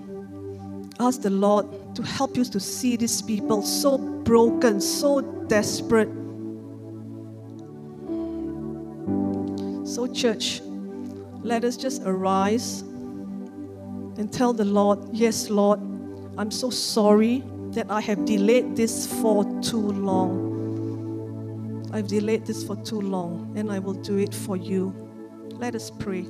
Ask 0.99 1.21
the 1.21 1.29
Lord 1.29 1.95
to 1.95 2.01
help 2.03 2.37
you 2.37 2.45
to 2.45 2.59
see 2.59 2.95
these 2.95 3.21
people 3.21 3.61
so 3.61 3.97
broken, 3.97 4.81
so 4.81 5.21
desperate. 5.47 6.09
So, 9.85 10.07
church, 10.07 10.61
let 11.43 11.63
us 11.63 11.77
just 11.77 12.01
arise 12.05 12.81
and 12.81 14.31
tell 14.31 14.53
the 14.53 14.65
Lord, 14.65 14.99
Yes, 15.13 15.49
Lord, 15.49 15.79
I'm 16.37 16.51
so 16.51 16.69
sorry 16.69 17.43
that 17.71 17.89
I 17.89 18.01
have 18.01 18.25
delayed 18.25 18.75
this 18.75 19.07
for 19.21 19.43
too 19.61 19.91
long. 19.91 20.47
I've 21.93 22.07
delayed 22.07 22.45
this 22.45 22.63
for 22.63 22.75
too 22.75 23.01
long, 23.01 23.53
and 23.55 23.71
I 23.71 23.79
will 23.79 23.93
do 23.93 24.17
it 24.17 24.33
for 24.33 24.57
you. 24.57 24.93
Let 25.51 25.73
us 25.73 25.89
pray. 25.89 26.25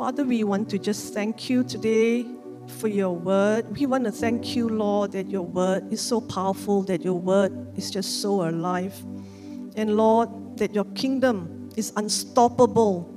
Father, 0.00 0.24
we 0.24 0.44
want 0.44 0.70
to 0.70 0.78
just 0.78 1.12
thank 1.12 1.50
you 1.50 1.62
today 1.62 2.24
for 2.78 2.88
your 2.88 3.10
word. 3.14 3.76
We 3.76 3.84
want 3.84 4.04
to 4.04 4.10
thank 4.10 4.56
you, 4.56 4.66
Lord, 4.66 5.12
that 5.12 5.28
your 5.28 5.42
word 5.42 5.92
is 5.92 6.00
so 6.00 6.22
powerful, 6.22 6.80
that 6.84 7.04
your 7.04 7.20
word 7.20 7.52
is 7.76 7.90
just 7.90 8.22
so 8.22 8.48
alive. 8.48 8.98
And 9.76 9.98
Lord, 9.98 10.56
that 10.56 10.74
your 10.74 10.86
kingdom 10.94 11.68
is 11.76 11.92
unstoppable. 11.96 13.14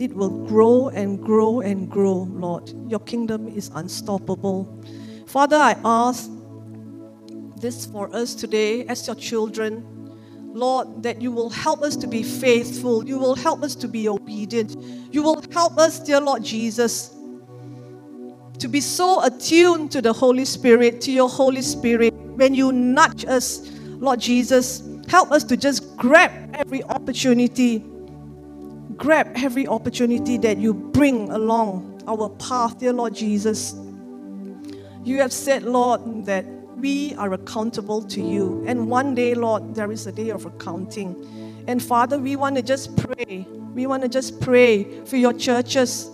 It 0.00 0.12
will 0.12 0.44
grow 0.48 0.88
and 0.88 1.22
grow 1.22 1.60
and 1.60 1.88
grow, 1.88 2.26
Lord. 2.32 2.68
Your 2.90 2.98
kingdom 2.98 3.46
is 3.46 3.70
unstoppable. 3.76 4.84
Father, 5.28 5.54
I 5.54 5.76
ask 5.84 6.28
this 7.60 7.86
for 7.86 8.12
us 8.12 8.34
today 8.34 8.84
as 8.86 9.06
your 9.06 9.14
children. 9.14 9.86
Lord, 10.52 11.02
that 11.02 11.20
you 11.20 11.30
will 11.30 11.50
help 11.50 11.82
us 11.82 11.96
to 11.96 12.06
be 12.06 12.22
faithful. 12.22 13.06
You 13.06 13.18
will 13.18 13.34
help 13.34 13.62
us 13.62 13.74
to 13.76 13.88
be 13.88 14.08
obedient. 14.08 14.76
You 15.12 15.22
will 15.22 15.42
help 15.52 15.78
us, 15.78 15.98
dear 16.00 16.20
Lord 16.20 16.42
Jesus, 16.42 17.14
to 18.58 18.68
be 18.68 18.80
so 18.80 19.22
attuned 19.22 19.92
to 19.92 20.02
the 20.02 20.12
Holy 20.12 20.44
Spirit, 20.44 21.00
to 21.02 21.12
your 21.12 21.28
Holy 21.28 21.62
Spirit. 21.62 22.12
When 22.14 22.54
you 22.54 22.72
nudge 22.72 23.24
us, 23.24 23.70
Lord 23.86 24.20
Jesus, 24.20 24.82
help 25.08 25.32
us 25.32 25.44
to 25.44 25.56
just 25.56 25.96
grab 25.96 26.32
every 26.54 26.82
opportunity. 26.84 27.84
Grab 28.96 29.30
every 29.36 29.68
opportunity 29.68 30.38
that 30.38 30.58
you 30.58 30.74
bring 30.74 31.30
along 31.30 32.02
our 32.08 32.30
path, 32.30 32.78
dear 32.78 32.92
Lord 32.92 33.14
Jesus. 33.14 33.74
You 35.04 35.18
have 35.18 35.32
said, 35.32 35.62
Lord, 35.62 36.26
that 36.26 36.44
we 36.80 37.14
are 37.14 37.32
accountable 37.32 38.02
to 38.02 38.20
you. 38.20 38.64
And 38.66 38.88
one 38.88 39.14
day, 39.14 39.34
Lord, 39.34 39.74
there 39.74 39.90
is 39.90 40.06
a 40.06 40.12
day 40.12 40.30
of 40.30 40.46
accounting. 40.46 41.64
And 41.66 41.82
Father, 41.82 42.18
we 42.18 42.36
want 42.36 42.56
to 42.56 42.62
just 42.62 42.96
pray. 42.96 43.46
We 43.74 43.86
want 43.86 44.02
to 44.02 44.08
just 44.08 44.40
pray 44.40 45.04
for 45.04 45.16
your 45.16 45.32
churches 45.32 46.10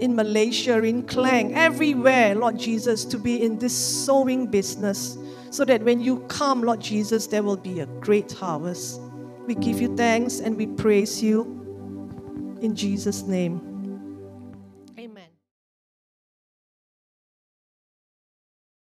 in 0.00 0.16
Malaysia, 0.16 0.82
in 0.82 1.02
Klang, 1.04 1.54
everywhere, 1.54 2.34
Lord 2.34 2.58
Jesus, 2.58 3.04
to 3.04 3.18
be 3.18 3.42
in 3.42 3.58
this 3.58 3.76
sowing 3.76 4.46
business 4.46 5.16
so 5.50 5.64
that 5.64 5.82
when 5.82 6.00
you 6.00 6.20
come, 6.28 6.62
Lord 6.62 6.80
Jesus, 6.80 7.26
there 7.26 7.42
will 7.42 7.56
be 7.56 7.80
a 7.80 7.86
great 7.86 8.32
harvest. 8.32 9.00
We 9.46 9.54
give 9.54 9.80
you 9.80 9.94
thanks 9.96 10.40
and 10.40 10.56
we 10.56 10.66
praise 10.66 11.22
you 11.22 12.58
in 12.62 12.74
Jesus' 12.74 13.22
name. 13.22 13.71